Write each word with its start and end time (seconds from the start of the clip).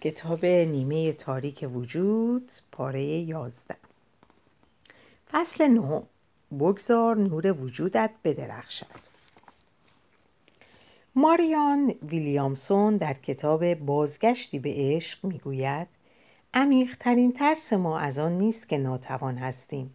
کتاب 0.00 0.46
نیمه 0.46 1.12
تاریک 1.12 1.68
وجود 1.74 2.52
پاره 2.72 3.02
یازده. 3.02 3.76
فصل 5.30 5.68
نه. 5.68 6.02
بگذار 6.52 7.16
نور 7.16 7.52
وجودت 7.52 8.10
بدرخشد. 8.24 9.16
ماریان 11.14 11.94
ویلیامسون 12.02 12.96
در 12.96 13.14
کتاب 13.14 13.74
بازگشتی 13.74 14.58
به 14.58 14.74
عشق 14.76 15.24
می‌گوید 15.24 15.88
عمیقترین 16.54 17.32
ترس 17.32 17.72
ما 17.72 17.98
از 17.98 18.18
آن 18.18 18.32
نیست 18.32 18.68
که 18.68 18.78
ناتوان 18.78 19.38
هستیم 19.38 19.94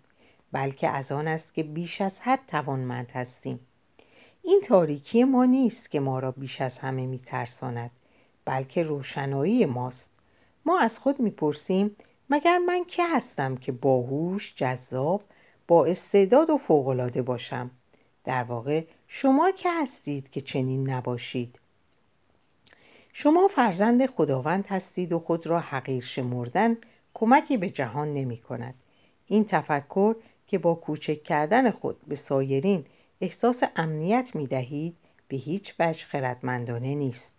بلکه 0.52 0.88
از 0.88 1.12
آن 1.12 1.28
است 1.28 1.54
که 1.54 1.64
بیش 1.64 2.02
از 2.02 2.20
حد 2.20 2.40
توانمند 2.48 3.12
هستیم. 3.12 3.60
این 4.44 4.62
تاریکی 4.66 5.24
ما 5.24 5.46
نیست 5.46 5.92
که 5.92 6.00
ما 6.00 6.20
را 6.20 6.32
بیش 6.32 6.62
از 6.62 6.78
همه 6.78 7.06
میترساند. 7.06 7.92
بلکه 8.46 8.84
روشنایی 8.84 9.66
ماست 9.66 10.10
ما 10.66 10.80
از 10.80 11.00
خود 11.00 11.20
می‌پرسیم 11.20 11.96
مگر 12.30 12.58
من 12.58 12.86
که 12.86 13.04
هستم 13.08 13.56
که 13.56 13.72
باهوش 13.72 14.54
جذاب 14.56 15.24
با 15.68 15.86
استعداد 15.86 16.50
و 16.50 16.58
فوقالعاده 16.58 17.22
باشم 17.22 17.72
در 18.24 18.44
واقع 18.44 18.84
شما 19.08 19.52
که 19.52 19.70
هستید 19.72 20.30
که 20.30 20.42
چنین 20.42 20.90
نباشید 20.90 21.60
شما 23.14 23.48
فرزند 23.48 24.06
خداوند 24.06 24.66
هستید 24.68 25.14
و 25.14 25.20
خود 25.20 25.48
را 25.48 25.60
حقیر 25.60 26.04
شمردن 26.04 26.78
کمکی 27.14 27.58
به 27.58 27.70
جهان 27.70 28.14
نمی 28.14 28.38
کند. 28.38 28.74
این 29.28 29.46
تفکر 29.46 30.16
که 30.48 30.58
با 30.58 30.76
کوچک 30.76 31.24
کردن 31.24 31.72
خود 31.72 31.98
به 32.08 32.16
سایرین 32.16 32.86
احساس 33.22 33.64
امنیت 33.76 34.36
می 34.36 34.48
دهید 34.48 34.98
به 35.28 35.38
هیچ 35.38 35.76
وجه 35.80 36.06
خردمندانه 36.06 36.96
نیست. 36.96 37.36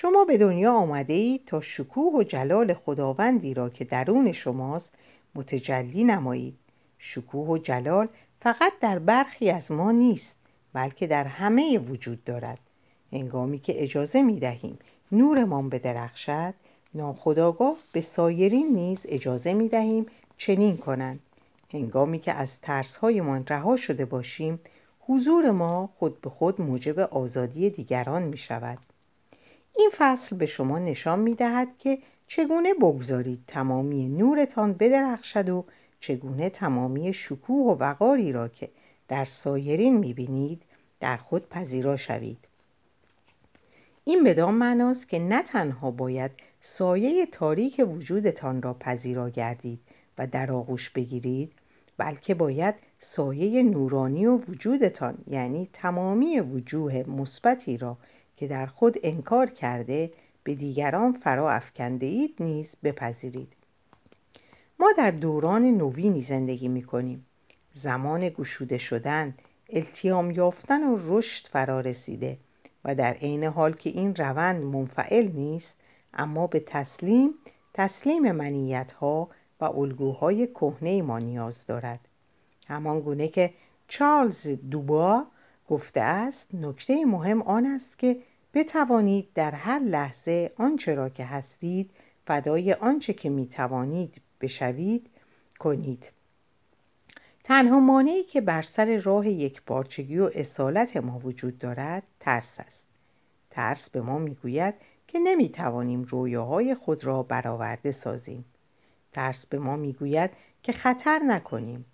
شما 0.00 0.24
به 0.24 0.38
دنیا 0.38 0.72
آمده 0.72 1.12
اید 1.12 1.44
تا 1.46 1.60
شکوه 1.60 2.14
و 2.14 2.22
جلال 2.22 2.74
خداوندی 2.74 3.54
را 3.54 3.68
که 3.68 3.84
درون 3.84 4.32
شماست 4.32 4.94
متجلی 5.34 6.04
نمایید. 6.04 6.58
شکوه 6.98 7.48
و 7.48 7.58
جلال 7.58 8.08
فقط 8.40 8.72
در 8.80 8.98
برخی 8.98 9.50
از 9.50 9.72
ما 9.72 9.92
نیست 9.92 10.36
بلکه 10.72 11.06
در 11.06 11.24
همه 11.24 11.78
وجود 11.78 12.24
دارد. 12.24 12.58
انگامی 13.12 13.58
که 13.58 13.82
اجازه 13.82 14.22
می 14.22 14.40
دهیم 14.40 14.78
نورمان 15.12 15.68
بدرخشد 15.68 16.54
ناخداگاه 16.94 17.76
به 17.92 18.00
سایرین 18.00 18.72
نیز 18.72 19.06
اجازه 19.08 19.52
می 19.52 19.68
دهیم 19.68 20.06
چنین 20.36 20.76
کنند. 20.76 21.20
هنگامی 21.72 22.18
که 22.18 22.32
از 22.32 22.60
ترسهایمان 22.60 23.44
رها 23.46 23.76
شده 23.76 24.04
باشیم 24.04 24.60
حضور 25.00 25.50
ما 25.50 25.88
خود 25.98 26.20
به 26.20 26.30
خود 26.30 26.60
موجب 26.60 26.98
آزادی 26.98 27.70
دیگران 27.70 28.22
می 28.22 28.38
شود. 28.38 28.78
این 29.78 29.90
فصل 29.92 30.36
به 30.36 30.46
شما 30.46 30.78
نشان 30.78 31.18
می 31.18 31.34
دهد 31.34 31.68
که 31.78 31.98
چگونه 32.26 32.74
بگذارید 32.74 33.44
تمامی 33.46 34.08
نورتان 34.08 34.72
بدرخشد 34.72 35.48
و 35.48 35.64
چگونه 36.00 36.50
تمامی 36.50 37.12
شکوه 37.12 37.66
و 37.66 37.78
وقاری 37.78 38.32
را 38.32 38.48
که 38.48 38.68
در 39.08 39.24
سایرین 39.24 39.98
می 39.98 40.14
بینید 40.14 40.62
در 41.00 41.16
خود 41.16 41.48
پذیرا 41.48 41.96
شوید. 41.96 42.38
این 44.04 44.24
بدان 44.24 44.54
معناست 44.54 45.08
که 45.08 45.18
نه 45.18 45.42
تنها 45.42 45.90
باید 45.90 46.30
سایه 46.60 47.26
تاریک 47.26 47.82
وجودتان 47.88 48.62
را 48.62 48.74
پذیرا 48.74 49.30
گردید 49.30 49.80
و 50.18 50.26
در 50.26 50.52
آغوش 50.52 50.90
بگیرید 50.90 51.52
بلکه 51.98 52.34
باید 52.34 52.74
سایه 52.98 53.62
نورانی 53.62 54.26
و 54.26 54.36
وجودتان 54.36 55.18
یعنی 55.26 55.68
تمامی 55.72 56.40
وجوه 56.40 57.04
مثبتی 57.08 57.78
را 57.78 57.96
که 58.38 58.48
در 58.48 58.66
خود 58.66 58.96
انکار 59.02 59.46
کرده 59.46 60.12
به 60.44 60.54
دیگران 60.54 61.12
فرا 61.12 61.50
افکنده 61.50 62.06
اید 62.06 62.34
نیز 62.40 62.76
بپذیرید. 62.84 63.52
ما 64.80 64.92
در 64.98 65.10
دوران 65.10 65.64
نوینی 65.64 66.22
زندگی 66.22 66.68
می 66.68 66.82
کنیم 66.82 67.26
زمان 67.74 68.28
گشوده 68.28 68.78
شدن 68.78 69.34
التیام 69.70 70.30
یافتن 70.30 70.82
و 70.82 70.98
رشد 71.06 71.46
فرا 71.46 71.80
رسیده 71.80 72.38
و 72.84 72.94
در 72.94 73.12
عین 73.12 73.44
حال 73.44 73.72
که 73.72 73.90
این 73.90 74.14
روند 74.14 74.62
منفعل 74.62 75.28
نیست 75.28 75.76
اما 76.14 76.46
به 76.46 76.60
تسلیم 76.60 77.30
تسلیم 77.74 78.32
منیت 78.32 78.92
ها 78.92 79.28
و 79.60 79.64
الگوهای 79.64 80.46
کهنه 80.46 81.02
ما 81.02 81.18
نیاز 81.18 81.66
دارد. 81.66 82.00
همان 82.66 83.00
گونه 83.00 83.28
که 83.28 83.54
چارلز 83.88 84.46
دوبا 84.46 85.26
گفته 85.68 86.00
است 86.00 86.54
نکته 86.54 87.04
مهم 87.04 87.42
آن 87.42 87.66
است 87.66 87.98
که 87.98 88.16
بتوانید 88.54 89.28
در 89.34 89.50
هر 89.50 89.78
لحظه 89.78 90.52
آنچه 90.56 90.94
را 90.94 91.08
که 91.08 91.24
هستید 91.24 91.90
فدای 92.26 92.72
آنچه 92.72 93.12
که 93.12 93.30
می‌توانید 93.30 94.20
بشوید 94.40 95.10
کنید. 95.58 96.12
تنها 97.44 97.80
مانعی 97.80 98.22
که 98.22 98.40
بر 98.40 98.62
سر 98.62 98.96
راه 98.96 99.28
یک 99.28 99.62
بارچگی 99.66 100.18
و 100.18 100.30
اصالت 100.34 100.96
ما 100.96 101.18
وجود 101.18 101.58
دارد 101.58 102.02
ترس 102.20 102.60
است. 102.60 102.86
ترس 103.50 103.90
به 103.90 104.00
ما 104.00 104.18
می‌گوید 104.18 104.74
که 105.08 105.18
نمی‌توانیم 105.18 106.02
رویاهای 106.02 106.74
خود 106.74 107.04
را 107.04 107.22
برآورده 107.22 107.92
سازیم. 107.92 108.44
ترس 109.12 109.46
به 109.46 109.58
ما 109.58 109.76
می‌گوید 109.76 110.30
که 110.62 110.72
خطر 110.72 111.18
نکنیم. 111.18 111.84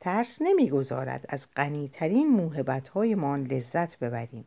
ترس 0.00 0.42
نمی‌گذارد 0.42 1.26
از 1.28 1.46
غنیترین 1.56 2.28
موهبتهایمان 2.28 3.40
لذت 3.40 3.98
ببریم. 3.98 4.46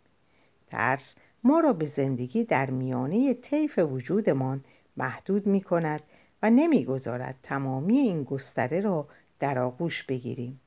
ترس 0.67 1.15
ما 1.43 1.59
را 1.59 1.73
به 1.73 1.85
زندگی 1.85 2.43
در 2.43 2.69
میانه 2.69 3.33
طیف 3.33 3.79
وجودمان 3.79 4.63
محدود 4.97 5.47
می 5.47 5.61
کند 5.61 6.01
و 6.43 6.49
نمی‌گذارد 6.49 7.35
تمامی 7.43 7.97
این 7.97 8.23
گستره 8.23 8.81
را 8.81 9.07
در 9.39 9.59
آغوش 9.59 10.03
بگیریم 10.03 10.59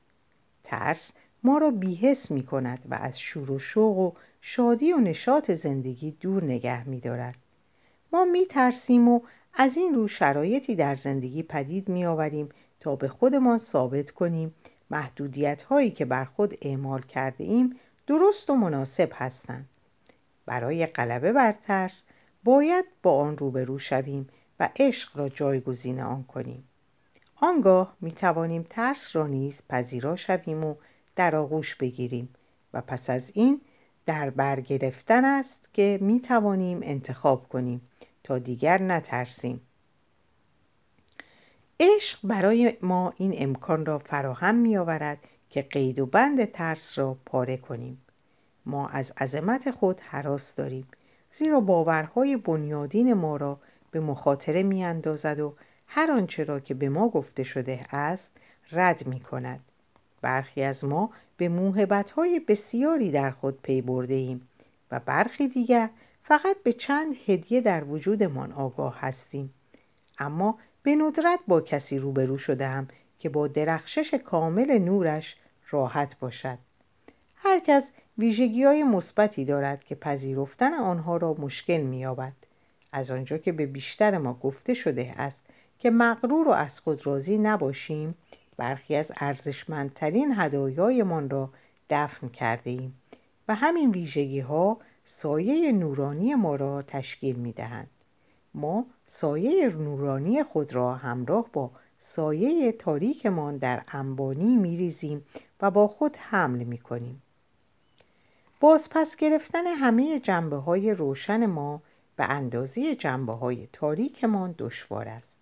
ترس 0.63 1.11
ما 1.43 1.57
را 1.57 1.71
بیهس 1.71 2.31
می 2.31 2.43
کند 2.43 2.79
و 2.89 2.95
از 2.95 3.19
شور 3.19 3.51
و 3.51 3.59
شوق 3.59 3.97
و 3.97 4.11
شادی 4.41 4.93
و 4.93 4.97
نشاط 4.97 5.51
زندگی 5.51 6.11
دور 6.11 6.43
نگه 6.43 6.89
می 6.89 6.99
دارد. 6.99 7.35
ما 8.13 8.25
می 8.25 8.45
ترسیم 8.45 9.07
و 9.07 9.21
از 9.53 9.77
این 9.77 9.93
رو 9.93 10.07
شرایطی 10.07 10.75
در 10.75 10.95
زندگی 10.95 11.43
پدید 11.43 11.89
می 11.89 12.05
آوریم 12.05 12.49
تا 12.79 12.95
به 12.95 13.07
خودمان 13.07 13.57
ثابت 13.57 14.11
کنیم 14.11 14.55
محدودیت 14.89 15.63
هایی 15.63 15.91
که 15.91 16.05
بر 16.05 16.25
خود 16.25 16.57
اعمال 16.61 17.01
کرده 17.01 17.43
ایم 17.43 17.75
درست 18.07 18.49
و 18.49 18.55
مناسب 18.55 19.09
هستند. 19.13 19.69
برای 20.45 20.85
غلبه 20.85 21.33
بر 21.33 21.51
ترس 21.51 22.03
باید 22.43 22.85
با 23.03 23.21
آن 23.21 23.37
روبرو 23.37 23.79
شویم 23.79 24.29
و 24.59 24.69
عشق 24.75 25.17
را 25.17 25.29
جایگزین 25.29 25.99
آن 25.99 26.23
کنیم. 26.23 26.63
آنگاه 27.35 27.97
می 28.01 28.11
توانیم 28.11 28.65
ترس 28.69 29.15
را 29.15 29.27
نیز 29.27 29.61
پذیرا 29.69 30.15
شویم 30.15 30.63
و 30.63 30.75
در 31.15 31.35
آغوش 31.35 31.75
بگیریم 31.75 32.29
و 32.73 32.81
پس 32.81 33.09
از 33.09 33.31
این 33.33 33.61
در 34.05 34.29
برگرفتن 34.29 35.25
است 35.25 35.69
که 35.73 35.97
می 36.01 36.19
توانیم 36.19 36.79
انتخاب 36.83 37.47
کنیم 37.47 37.81
تا 38.23 38.39
دیگر 38.39 38.81
نترسیم 38.81 39.61
عشق 41.79 42.19
برای 42.23 42.77
ما 42.81 43.13
این 43.17 43.33
امکان 43.37 43.85
را 43.85 43.99
فراهم 43.99 44.55
می 44.55 44.77
آورد 44.77 45.17
که 45.49 45.61
قید 45.61 45.99
و 45.99 46.05
بند 46.05 46.51
ترس 46.51 46.97
را 46.97 47.17
پاره 47.25 47.57
کنیم 47.57 48.02
ما 48.65 48.87
از 48.87 49.11
عظمت 49.17 49.71
خود 49.71 49.99
حراس 49.99 50.55
داریم 50.55 50.87
زیرا 51.33 51.59
باورهای 51.59 52.37
بنیادین 52.37 53.13
ما 53.13 53.37
را 53.37 53.59
به 53.91 53.99
مخاطره 53.99 54.63
می 54.63 54.83
اندازد 54.83 55.39
و 55.39 55.55
هر 55.87 56.11
آنچه 56.11 56.43
را 56.43 56.59
که 56.59 56.73
به 56.73 56.89
ما 56.89 57.09
گفته 57.09 57.43
شده 57.43 57.85
است 57.91 58.31
رد 58.71 59.07
می 59.07 59.19
کند 59.19 59.59
برخی 60.21 60.63
از 60.63 60.85
ما 60.85 61.09
به 61.37 61.49
موهبتهای 61.49 62.39
بسیاری 62.39 63.11
در 63.11 63.31
خود 63.31 63.61
پی 63.61 63.81
برده 63.81 64.13
ایم 64.13 64.47
و 64.91 64.99
برخی 64.99 65.47
دیگر 65.47 65.89
فقط 66.23 66.57
به 66.63 66.73
چند 66.73 67.15
هدیه 67.25 67.61
در 67.61 67.83
وجودمان 67.83 68.51
آگاه 68.51 68.99
هستیم. 68.99 69.53
اما 70.19 70.57
به 70.83 70.95
ندرت 70.95 71.39
با 71.47 71.61
کسی 71.61 71.97
روبرو 71.99 72.37
شدم 72.37 72.87
که 73.19 73.29
با 73.29 73.47
درخشش 73.47 74.13
کامل 74.13 74.77
نورش 74.77 75.35
راحت 75.69 76.19
باشد. 76.19 76.57
هر 77.35 77.59
کس 77.59 77.91
ویژگی 78.17 78.63
های 78.63 78.83
مثبتی 78.83 79.45
دارد 79.45 79.83
که 79.83 79.95
پذیرفتن 79.95 80.73
آنها 80.73 81.17
را 81.17 81.33
مشکل 81.33 81.81
می‌یابد 81.81 82.33
از 82.91 83.11
آنجا 83.11 83.37
که 83.37 83.51
به 83.51 83.65
بیشتر 83.65 84.17
ما 84.17 84.33
گفته 84.33 84.73
شده 84.73 85.13
است 85.17 85.41
که 85.79 85.89
مغرور 85.89 86.47
و 86.47 86.51
از 86.51 86.79
خود 86.79 87.07
راضی 87.07 87.37
نباشیم 87.37 88.15
برخی 88.57 88.95
از 88.95 89.11
ارزشمندترین 89.17 90.33
هدایایمان 90.35 91.29
را 91.29 91.49
دفن 91.89 92.27
کرده 92.29 92.69
ایم 92.69 92.93
و 93.47 93.55
همین 93.55 93.91
ویژگی 93.91 94.39
ها 94.39 94.77
سایه 95.05 95.71
نورانی 95.71 96.35
ما 96.35 96.55
را 96.55 96.81
تشکیل 96.81 97.35
می 97.35 97.51
دهند. 97.51 97.89
ما 98.53 98.85
سایه 99.07 99.69
نورانی 99.69 100.43
خود 100.43 100.75
را 100.75 100.95
همراه 100.95 101.49
با 101.53 101.71
سایه 101.99 102.71
تاریکمان 102.71 103.57
در 103.57 103.83
انبانی 103.87 104.57
می 104.57 104.77
ریزیم 104.77 105.25
و 105.61 105.71
با 105.71 105.87
خود 105.87 106.17
حمل 106.19 106.63
می 106.63 106.77
کنیم. 106.77 107.21
باز 108.63 108.89
پس 108.89 109.15
گرفتن 109.15 109.67
همه 109.67 110.19
جنبه 110.19 110.55
های 110.55 110.93
روشن 110.93 111.45
ما 111.45 111.81
به 112.15 112.23
اندازه 112.23 112.95
جنبه 112.95 113.33
های 113.33 113.67
تاریکمان 113.73 114.55
دشوار 114.57 115.07
است. 115.07 115.35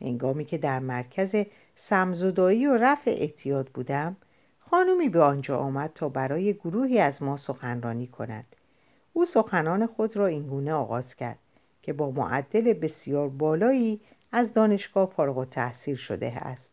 هنگامی 0.00 0.44
که 0.44 0.58
در 0.58 0.78
مرکز 0.78 1.36
سمزدایی 1.76 2.66
و 2.66 2.76
رفع 2.76 3.10
اعتیاد 3.10 3.68
بودم 3.68 4.16
خانمی 4.60 5.08
به 5.08 5.22
آنجا 5.22 5.58
آمد 5.58 5.90
تا 5.94 6.08
برای 6.08 6.54
گروهی 6.54 6.98
از 6.98 7.22
ما 7.22 7.36
سخنرانی 7.36 8.06
کند. 8.06 8.46
او 9.12 9.24
سخنان 9.24 9.86
خود 9.86 10.16
را 10.16 10.26
اینگونه 10.26 10.72
آغاز 10.72 11.14
کرد 11.14 11.38
که 11.82 11.92
با 11.92 12.10
معدل 12.10 12.72
بسیار 12.72 13.28
بالایی 13.28 14.00
از 14.32 14.52
دانشگاه 14.52 15.10
فارغ 15.10 15.38
التحصیل 15.38 15.96
شده 15.96 16.32
است. 16.32 16.70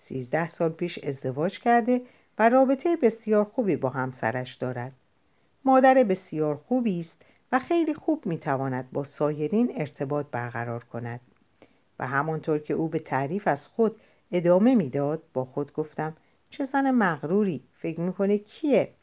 سیزده 0.00 0.48
سال 0.48 0.70
پیش 0.70 0.98
ازدواج 0.98 1.60
کرده 1.60 2.02
و 2.38 2.48
رابطه 2.48 2.96
بسیار 2.96 3.44
خوبی 3.44 3.76
با 3.76 3.88
همسرش 3.88 4.54
دارد. 4.54 4.92
مادر 5.68 5.94
بسیار 5.94 6.56
خوبی 6.56 7.00
است 7.00 7.22
و 7.52 7.58
خیلی 7.58 7.94
خوب 7.94 8.26
می‌تواند 8.26 8.90
با 8.92 9.04
سایرین 9.04 9.72
ارتباط 9.74 10.26
برقرار 10.30 10.84
کند. 10.84 11.20
و 11.98 12.06
همانطور 12.06 12.58
که 12.58 12.74
او 12.74 12.88
به 12.88 12.98
تعریف 12.98 13.48
از 13.48 13.68
خود 13.68 14.00
ادامه 14.32 14.74
می‌داد 14.74 15.22
با 15.32 15.44
خود 15.44 15.72
گفتم 15.72 16.16
چه 16.50 16.64
زن 16.64 16.90
مغروری 16.90 17.62
فکر 17.74 18.00
می‌کنه 18.00 18.38
کیه؟ 18.38 18.94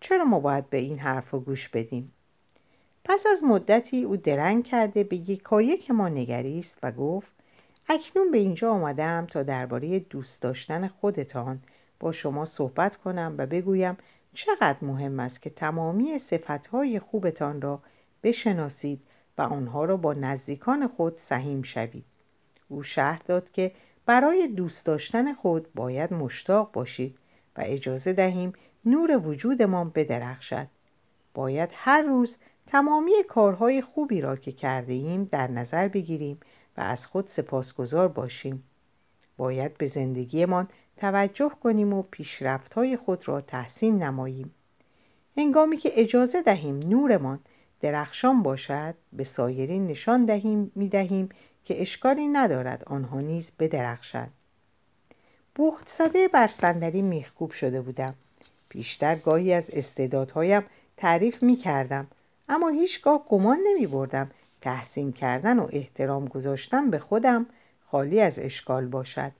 چرا 0.00 0.24
ما 0.24 0.40
باید 0.40 0.70
به 0.70 0.78
این 0.78 0.98
حرف 0.98 1.34
گوش 1.34 1.68
بدیم؟ 1.68 2.12
پس 3.04 3.26
از 3.26 3.44
مدتی 3.44 4.04
او 4.04 4.16
درنگ 4.16 4.64
کرده 4.64 5.04
به 5.04 5.16
یکایک 5.16 5.90
ما 5.90 6.08
نگریست 6.08 6.78
و 6.82 6.92
گفت 6.92 7.32
اکنون 7.88 8.30
به 8.30 8.38
اینجا 8.38 8.70
آمدم 8.70 9.26
تا 9.26 9.42
درباره 9.42 9.98
دوست 9.98 10.42
داشتن 10.42 10.88
خودتان 10.88 11.62
با 12.00 12.12
شما 12.12 12.44
صحبت 12.44 12.96
کنم 12.96 13.34
و 13.38 13.46
بگویم 13.46 13.96
چقدر 14.34 14.84
مهم 14.84 15.20
است 15.20 15.42
که 15.42 15.50
تمامی 15.50 16.18
صفتهای 16.18 16.98
خوبتان 16.98 17.60
را 17.60 17.82
بشناسید 18.22 19.02
و 19.38 19.42
آنها 19.42 19.84
را 19.84 19.96
با 19.96 20.14
نزدیکان 20.14 20.88
خود 20.88 21.16
سهیم 21.16 21.62
شوید. 21.62 22.04
او 22.68 22.82
شهر 22.82 23.22
داد 23.26 23.50
که 23.50 23.72
برای 24.06 24.48
دوست 24.48 24.86
داشتن 24.86 25.34
خود 25.34 25.74
باید 25.74 26.12
مشتاق 26.12 26.72
باشید 26.72 27.18
و 27.56 27.62
اجازه 27.64 28.12
دهیم 28.12 28.52
نور 28.84 29.26
وجودمان 29.26 29.90
بدرخشد. 29.94 30.66
باید 31.34 31.70
هر 31.72 32.02
روز 32.02 32.36
تمامی 32.66 33.12
کارهای 33.28 33.82
خوبی 33.82 34.20
را 34.20 34.36
که 34.36 34.52
کرده 34.52 34.92
ایم 34.92 35.24
در 35.24 35.50
نظر 35.50 35.88
بگیریم 35.88 36.40
و 36.76 36.80
از 36.80 37.06
خود 37.06 37.26
سپاسگزار 37.26 38.08
باشیم. 38.08 38.64
باید 39.36 39.78
به 39.78 39.86
زندگیمان 39.86 40.68
توجه 41.00 41.50
کنیم 41.62 41.92
و 41.92 42.02
پیشرفتهای 42.02 42.96
خود 42.96 43.28
را 43.28 43.40
تحسین 43.40 44.02
نماییم. 44.02 44.54
هنگامی 45.36 45.76
که 45.76 45.92
اجازه 45.94 46.42
دهیم 46.42 46.78
نورمان 46.78 47.40
درخشان 47.80 48.42
باشد 48.42 48.94
به 49.12 49.24
سایرین 49.24 49.86
نشان 49.86 50.24
دهیم 50.24 50.72
می 50.74 50.88
دهیم 50.88 51.28
که 51.64 51.80
اشکالی 51.80 52.28
ندارد 52.28 52.82
آنها 52.86 53.20
نیز 53.20 53.52
بدرخشند. 53.58 54.32
بخت 55.58 55.88
زده 55.88 56.28
بر 56.28 56.46
صندلی 56.46 57.02
میخکوب 57.02 57.50
شده 57.50 57.80
بودم. 57.80 58.14
بیشتر 58.68 59.16
گاهی 59.16 59.52
از 59.52 59.70
استعدادهایم 59.70 60.62
تعریف 60.96 61.42
می 61.42 61.56
کردم 61.56 62.06
اما 62.48 62.68
هیچگاه 62.68 63.24
گمان 63.28 63.58
نمی 63.66 63.86
بردم 63.86 64.30
تحسین 64.60 65.12
کردن 65.12 65.58
و 65.58 65.68
احترام 65.72 66.24
گذاشتن 66.24 66.90
به 66.90 66.98
خودم 66.98 67.46
خالی 67.90 68.20
از 68.20 68.38
اشکال 68.38 68.86
باشد. 68.86 69.32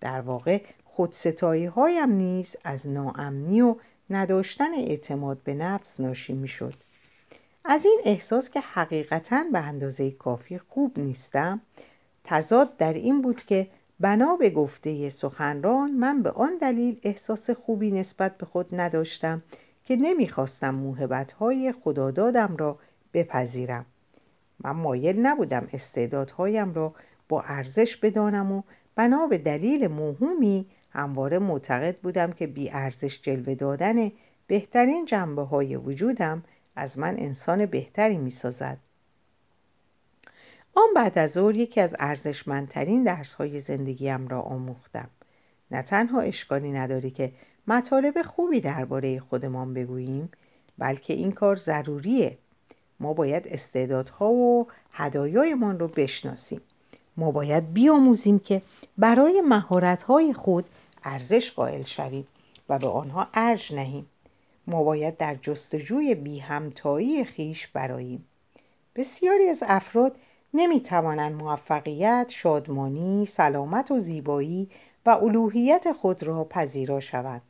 در 0.00 0.20
واقع 0.20 0.62
خودستایی 0.96 1.64
هایم 1.64 2.12
نیز 2.12 2.56
از 2.64 2.86
ناامنی 2.86 3.60
و 3.60 3.76
نداشتن 4.10 4.74
اعتماد 4.74 5.38
به 5.44 5.54
نفس 5.54 6.00
ناشی 6.00 6.32
می 6.32 6.48
شد. 6.48 6.74
از 7.64 7.84
این 7.84 8.00
احساس 8.04 8.50
که 8.50 8.60
حقیقتا 8.60 9.44
به 9.52 9.58
اندازه 9.58 10.10
کافی 10.10 10.58
خوب 10.58 10.98
نیستم 10.98 11.60
تضاد 12.24 12.76
در 12.76 12.92
این 12.92 13.22
بود 13.22 13.42
که 13.42 13.68
بنا 14.00 14.36
به 14.36 14.50
گفته 14.50 15.10
سخنران 15.10 15.90
من 15.90 16.22
به 16.22 16.30
آن 16.30 16.58
دلیل 16.60 17.00
احساس 17.02 17.50
خوبی 17.50 17.90
نسبت 17.90 18.38
به 18.38 18.46
خود 18.46 18.80
نداشتم 18.80 19.42
که 19.84 19.96
نمی‌خواستم 19.96 20.74
موهبتهای 20.74 21.72
خدادادم 21.72 22.56
را 22.56 22.78
بپذیرم 23.14 23.86
من 24.64 24.70
مایل 24.70 25.26
نبودم 25.26 25.68
استعدادهایم 25.72 26.74
را 26.74 26.94
با 27.28 27.42
ارزش 27.42 27.96
بدانم 27.96 28.52
و 28.52 28.62
بنا 28.96 29.26
به 29.26 29.38
دلیل 29.38 29.88
موهومی 29.88 30.66
همواره 30.92 31.38
معتقد 31.38 31.98
بودم 32.00 32.32
که 32.32 32.46
بی 32.46 32.70
ارزش 32.70 33.20
جلوه 33.22 33.54
دادن 33.54 34.12
بهترین 34.46 35.04
جنبه 35.04 35.42
های 35.42 35.76
وجودم 35.76 36.42
از 36.76 36.98
من 36.98 37.16
انسان 37.18 37.66
بهتری 37.66 38.18
می 38.18 38.30
سازد. 38.30 38.78
آن 40.74 40.88
بعد 40.94 41.18
از 41.18 41.30
ظهر 41.30 41.56
یکی 41.56 41.80
از 41.80 41.94
ارزشمندترین 41.98 43.04
درس 43.04 43.34
های 43.34 43.60
زندگیم 43.60 44.28
را 44.28 44.40
آموختم. 44.40 45.08
نه 45.70 45.82
تنها 45.82 46.20
اشکالی 46.20 46.72
نداری 46.72 47.10
که 47.10 47.32
مطالب 47.66 48.22
خوبی 48.22 48.60
درباره 48.60 49.20
خودمان 49.20 49.74
بگوییم 49.74 50.30
بلکه 50.78 51.14
این 51.14 51.32
کار 51.32 51.56
ضروریه 51.56 52.38
ما 53.00 53.12
باید 53.12 53.48
استعدادها 53.48 54.30
و 54.30 54.66
هدایایمان 54.92 55.78
رو 55.78 55.88
بشناسیم 55.88 56.60
ما 57.16 57.30
باید 57.30 57.72
بیاموزیم 57.72 58.38
که 58.38 58.62
برای 58.98 59.40
مهارت‌های 59.40 60.32
خود 60.32 60.64
ارزش 61.04 61.52
قائل 61.52 61.82
شویم 61.82 62.26
و 62.68 62.78
به 62.78 62.88
آنها 62.88 63.28
ارج 63.34 63.74
نهیم. 63.74 64.06
ما 64.66 64.84
باید 64.84 65.16
در 65.16 65.34
جستجوی 65.34 66.14
بی 66.14 66.38
همتایی 66.38 67.24
خیش 67.24 67.66
براییم. 67.66 68.24
بسیاری 68.96 69.48
از 69.48 69.58
افراد 69.66 70.16
نمی 70.54 70.80
توانند 70.80 71.42
موفقیت، 71.42 72.26
شادمانی، 72.28 73.26
سلامت 73.26 73.90
و 73.90 73.98
زیبایی 73.98 74.70
و 75.06 75.10
الوهیت 75.10 75.92
خود 75.92 76.22
را 76.22 76.44
پذیرا 76.44 77.00
شوند. 77.00 77.42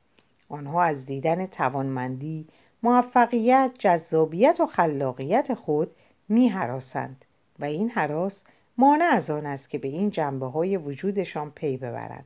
آنها 0.48 0.82
از 0.82 1.06
دیدن 1.06 1.46
توانمندی، 1.46 2.46
موفقیت، 2.82 3.70
جذابیت 3.78 4.60
و 4.60 4.66
خلاقیت 4.66 5.54
خود 5.54 5.90
می 6.28 6.48
حراسند 6.48 7.24
و 7.58 7.64
این 7.64 7.90
حراس 7.90 8.42
مانع 8.78 9.04
از 9.04 9.30
آن 9.30 9.46
است 9.46 9.70
که 9.70 9.78
به 9.78 9.88
این 9.88 10.10
جنبه 10.10 10.46
های 10.46 10.76
وجودشان 10.76 11.50
پی 11.50 11.76
ببرند. 11.76 12.24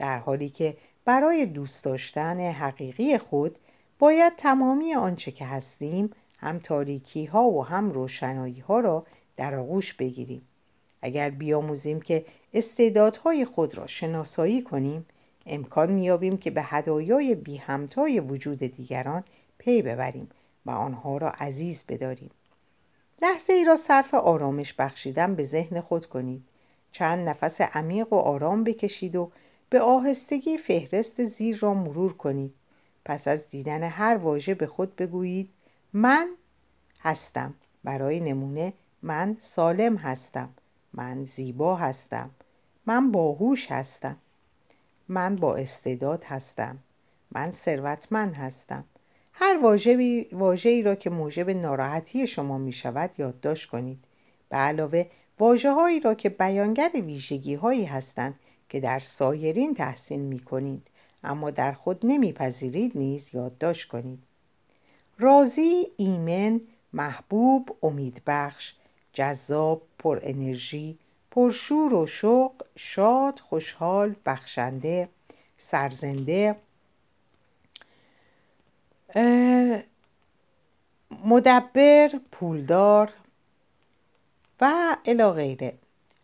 در 0.00 0.18
حالی 0.18 0.48
که 0.48 0.76
برای 1.04 1.46
دوست 1.46 1.84
داشتن 1.84 2.40
حقیقی 2.40 3.18
خود 3.18 3.58
باید 3.98 4.36
تمامی 4.36 4.94
آنچه 4.94 5.30
که 5.30 5.44
هستیم 5.44 6.10
هم 6.38 6.58
تاریکی 6.58 7.24
ها 7.24 7.44
و 7.44 7.64
هم 7.64 7.90
روشنایی 7.90 8.60
ها 8.60 8.80
را 8.80 9.06
در 9.36 9.54
آغوش 9.54 9.94
بگیریم. 9.94 10.42
اگر 11.02 11.30
بیاموزیم 11.30 12.00
که 12.00 12.24
استعدادهای 12.54 13.44
خود 13.44 13.74
را 13.74 13.86
شناسایی 13.86 14.62
کنیم 14.62 15.06
امکان 15.46 15.92
میابیم 15.92 16.36
که 16.38 16.50
به 16.50 16.62
هدایای 16.62 17.34
بی 17.34 17.56
همتای 17.56 18.20
وجود 18.20 18.58
دیگران 18.58 19.24
پی 19.58 19.82
ببریم 19.82 20.28
و 20.66 20.70
آنها 20.70 21.16
را 21.16 21.30
عزیز 21.30 21.84
بداریم. 21.88 22.30
لحظه 23.22 23.52
ای 23.52 23.64
را 23.64 23.76
صرف 23.76 24.14
آرامش 24.14 24.72
بخشیدن 24.72 25.34
به 25.34 25.44
ذهن 25.44 25.80
خود 25.80 26.06
کنید. 26.06 26.42
چند 26.92 27.28
نفس 27.28 27.60
عمیق 27.60 28.12
و 28.12 28.16
آرام 28.16 28.64
بکشید 28.64 29.16
و 29.16 29.30
به 29.70 29.80
آهستگی 29.80 30.58
فهرست 30.58 31.24
زیر 31.24 31.58
را 31.58 31.74
مرور 31.74 32.12
کنید. 32.12 32.54
پس 33.04 33.28
از 33.28 33.50
دیدن 33.50 33.82
هر 33.82 34.16
واژه 34.16 34.54
به 34.54 34.66
خود 34.66 34.96
بگویید 34.96 35.50
من 35.92 36.30
هستم. 37.00 37.54
برای 37.84 38.20
نمونه 38.20 38.72
من 39.02 39.36
سالم 39.42 39.96
هستم. 39.96 40.48
من 40.94 41.24
زیبا 41.24 41.76
هستم. 41.76 42.30
من 42.86 43.10
باهوش 43.10 43.70
هستم. 43.70 44.16
من 45.08 45.36
با 45.36 45.56
استعداد 45.56 46.24
هستم. 46.24 46.78
من 47.32 47.52
ثروتمند 47.52 48.34
هستم. 48.34 48.84
هر 49.32 49.58
واژه 50.32 50.70
ای 50.70 50.82
را 50.82 50.94
که 50.94 51.10
موجب 51.10 51.50
ناراحتی 51.50 52.26
شما 52.26 52.58
می 52.58 52.72
شود 52.72 53.10
یادداشت 53.18 53.70
کنید. 53.70 53.98
به 54.48 54.56
علاوه 54.56 55.06
واجه 55.38 55.70
هایی 55.70 56.00
را 56.00 56.14
که 56.14 56.28
بیانگر 56.28 56.90
ویژگی 56.94 57.54
هایی 57.54 57.84
هستند 57.84 58.34
که 58.70 58.80
در 58.80 58.98
سایرین 58.98 59.74
تحسین 59.74 60.20
می 60.20 60.38
کنید 60.38 60.86
اما 61.24 61.50
در 61.50 61.72
خود 61.72 62.06
نمیپذیرید 62.06 62.98
نیز 62.98 63.34
یادداشت 63.34 63.88
کنید. 63.88 64.18
راضی 65.18 65.86
ایمن 65.96 66.60
محبوب 66.92 67.76
امیدبخش 67.82 68.72
جذاب 69.12 69.82
پر 69.98 70.20
انرژی 70.22 70.98
پرشور 71.30 71.94
و 71.94 72.06
شوق 72.06 72.52
شاد 72.76 73.38
خوشحال 73.38 74.14
بخشنده 74.26 75.08
سرزنده 75.70 76.56
مدبر 81.24 82.10
پولدار 82.32 83.12
و 84.60 84.96
الی 85.04 85.24
غیره. 85.24 85.74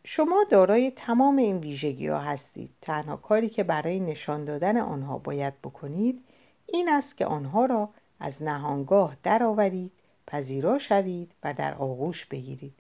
شما 0.08 0.44
دارای 0.50 0.90
تمام 0.90 1.36
این 1.36 1.58
ویژگی 1.58 2.06
ها 2.06 2.18
هستید. 2.18 2.70
تنها 2.80 3.16
کاری 3.16 3.48
که 3.48 3.62
برای 3.62 4.00
نشان 4.00 4.44
دادن 4.44 4.76
آنها 4.76 5.18
باید 5.18 5.54
بکنید 5.62 6.24
این 6.66 6.88
است 6.88 7.16
که 7.16 7.26
آنها 7.26 7.64
را 7.64 7.88
از 8.20 8.42
نهانگاه 8.42 9.16
درآورید 9.22 9.92
پذیرا 10.26 10.78
شوید 10.78 11.32
و 11.42 11.54
در 11.54 11.74
آغوش 11.74 12.26
بگیرید. 12.26 12.74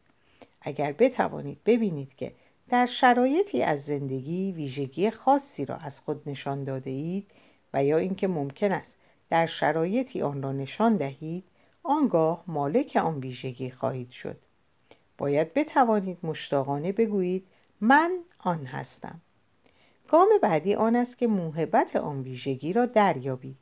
اگر 0.60 0.92
بتوانید 0.92 1.58
ببینید 1.66 2.14
که 2.16 2.32
در 2.68 2.86
شرایطی 2.86 3.62
از 3.62 3.84
زندگی 3.84 4.52
ویژگی 4.52 5.10
خاصی 5.10 5.64
را 5.64 5.76
از 5.76 6.00
خود 6.00 6.28
نشان 6.28 6.64
داده 6.64 6.90
اید 6.90 7.26
و 7.74 7.84
یا 7.84 7.98
اینکه 7.98 8.28
ممکن 8.28 8.72
است 8.72 8.92
در 9.30 9.46
شرایطی 9.46 10.22
آن 10.22 10.42
را 10.42 10.52
نشان 10.52 10.96
دهید 10.96 11.44
آنگاه 11.82 12.44
مالک 12.46 12.96
آن 12.96 13.18
ویژگی 13.18 13.70
خواهید 13.70 14.10
شد. 14.10 14.36
باید 15.18 15.54
بتوانید 15.54 16.18
مشتاقانه 16.22 16.92
بگویید 16.92 17.46
من 17.80 18.18
آن 18.38 18.66
هستم. 18.66 19.20
گام 20.08 20.28
بعدی 20.42 20.74
آن 20.74 20.96
است 20.96 21.18
که 21.18 21.26
موهبت 21.26 21.96
آن 21.96 22.22
ویژگی 22.22 22.72
را 22.72 22.86
دریابید. 22.86 23.56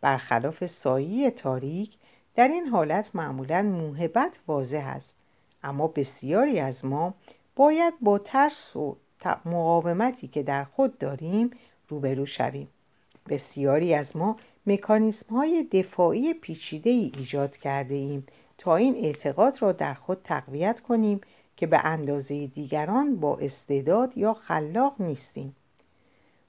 برخلاف 0.00 0.66
سایی 0.66 1.30
تاریک 1.30 1.96
در 2.34 2.48
این 2.48 2.66
حالت 2.66 3.16
معمولا 3.16 3.62
موهبت 3.62 4.38
واضح 4.46 4.84
است. 4.86 5.14
اما 5.62 5.88
بسیاری 5.88 6.60
از 6.60 6.84
ما 6.84 7.14
باید 7.56 7.94
با 8.00 8.18
ترس 8.18 8.76
و 8.76 8.96
مقاومتی 9.44 10.28
که 10.28 10.42
در 10.42 10.64
خود 10.64 10.98
داریم 10.98 11.50
روبرو 11.88 12.26
شویم. 12.26 12.68
بسیاری 13.28 13.94
از 13.94 14.16
ما 14.16 14.36
مکانیسم 14.66 15.34
های 15.34 15.62
دفاعی 15.62 16.34
پیچیده 16.34 16.90
ای 16.90 17.12
ایجاد 17.16 17.56
کرده 17.56 17.94
ایم 17.94 18.26
تا 18.58 18.76
این 18.76 18.94
اعتقاد 18.96 19.62
را 19.62 19.72
در 19.72 19.94
خود 19.94 20.20
تقویت 20.24 20.80
کنیم 20.80 21.20
که 21.56 21.66
به 21.66 21.84
اندازه 21.84 22.46
دیگران 22.46 23.16
با 23.16 23.38
استعداد 23.38 24.18
یا 24.18 24.34
خلاق 24.34 24.94
نیستیم. 24.98 25.56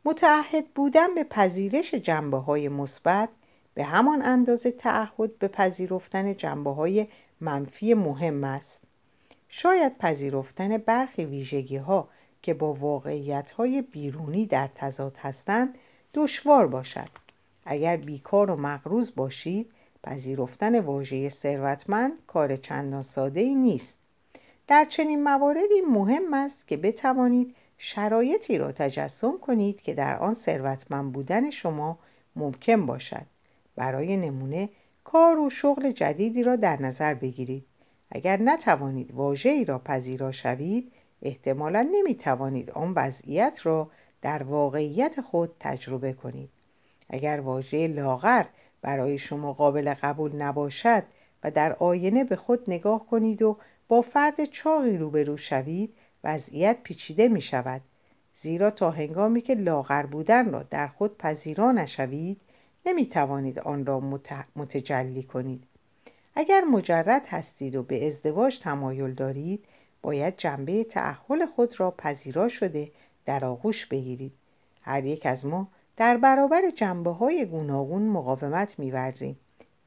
متعهد 0.05 0.67
بودن 0.67 1.15
به 1.15 1.24
پذیرش 1.24 1.93
جنبه 1.93 2.38
های 2.38 2.69
مثبت 2.69 3.29
به 3.74 3.83
همان 3.83 4.21
اندازه 4.21 4.71
تعهد 4.71 5.39
به 5.39 5.47
پذیرفتن 5.47 6.35
جنبه 6.35 6.69
های 6.69 7.07
منفی 7.41 7.93
مهم 7.93 8.43
است. 8.43 8.81
شاید 9.50 9.97
پذیرفتن 9.97 10.77
برخی 10.77 11.25
ویژگی 11.25 11.77
ها 11.77 12.09
که 12.41 12.53
با 12.53 12.74
واقعیت 12.74 13.51
های 13.51 13.81
بیرونی 13.81 14.45
در 14.45 14.69
تضاد 14.75 15.17
هستند 15.17 15.77
دشوار 16.13 16.67
باشد. 16.67 17.09
اگر 17.65 17.97
بیکار 17.97 18.51
و 18.51 18.55
مغروز 18.55 19.15
باشید 19.15 19.71
پذیرفتن 20.05 20.79
واژه 20.79 21.29
ثروتمند 21.29 22.12
کار 22.27 22.55
چندان 22.55 23.01
ساده 23.01 23.39
ای 23.39 23.55
نیست. 23.55 23.97
در 24.67 24.85
چنین 24.85 25.24
مواردی 25.24 25.81
مهم 25.89 26.33
است 26.33 26.67
که 26.67 26.77
بتوانید 26.77 27.55
شرایطی 27.77 28.57
را 28.57 28.71
تجسم 28.71 29.38
کنید 29.38 29.81
که 29.81 29.93
در 29.93 30.17
آن 30.17 30.33
ثروتمند 30.33 31.12
بودن 31.12 31.50
شما 31.50 32.00
ممکن 32.35 32.85
باشد. 32.85 33.25
برای 33.75 34.17
نمونه 34.17 34.69
کار 35.03 35.39
و 35.39 35.50
شغل 35.50 35.91
جدیدی 35.91 36.43
را 36.43 36.55
در 36.55 36.81
نظر 36.81 37.13
بگیرید. 37.13 37.65
اگر 38.12 38.38
نتوانید 38.38 39.13
واژه‌ای 39.13 39.65
را 39.65 39.79
پذیرا 39.79 40.31
شوید 40.31 40.91
احتمالا 41.21 41.89
نمی‌توانید 41.91 42.71
آن 42.71 42.93
وضعیت 42.95 43.59
را 43.63 43.89
در 44.21 44.43
واقعیت 44.43 45.21
خود 45.21 45.51
تجربه 45.59 46.13
کنید. 46.13 46.50
اگر 47.09 47.39
واژه 47.39 47.88
لاغر 47.88 48.45
برای 48.86 49.18
شما 49.18 49.54
قابل 49.54 49.94
قبول 50.01 50.36
نباشد 50.36 51.04
و 51.44 51.51
در 51.51 51.74
آینه 51.74 52.24
به 52.24 52.36
خود 52.36 52.63
نگاه 52.68 53.06
کنید 53.06 53.42
و 53.42 53.58
با 53.88 54.01
فرد 54.01 54.46
چاقی 54.46 54.98
روبرو 54.98 55.38
شوید 55.38 55.94
وضعیت 56.24 56.77
پیچیده 56.84 57.27
می 57.27 57.42
شود. 57.42 57.82
زیرا 58.42 58.72
تا 58.72 58.92
هنگامی 58.92 59.42
که 59.42 59.54
لاغر 59.54 60.06
بودن 60.06 60.51
را 60.51 60.63
در 60.63 60.88
خود 60.88 61.18
پذیرا 61.18 61.72
نشوید 61.72 62.42
نمی 62.86 63.06
توانید 63.06 63.60
آن 63.60 63.86
را 63.86 64.22
متجلی 64.56 65.24
کنید. 65.24 65.63
اگر 66.36 66.62
مجرد 66.62 67.25
هستید 67.27 67.75
و 67.75 67.84
به 67.84 68.08
ازدواج 68.08 68.60
تمایل 68.60 69.13
دارید 69.13 69.65
باید 70.01 70.38
جنبه 70.38 70.84
تعهل 70.84 71.46
خود 71.46 71.80
را 71.80 71.92
پذیرا 71.92 72.48
شده 72.48 72.92
در 73.25 73.46
آغوش 73.46 73.86
بگیرید. 73.86 74.34
هر 74.82 75.06
یک 75.06 75.25
از 75.25 75.46
ما 75.46 75.68
در 75.98 76.18
برابر 76.18 76.62
جنبه 76.75 77.12
های 77.12 77.46
گوناگون 77.46 78.02
مقاومت 78.02 78.80
میورزیم 78.80 79.40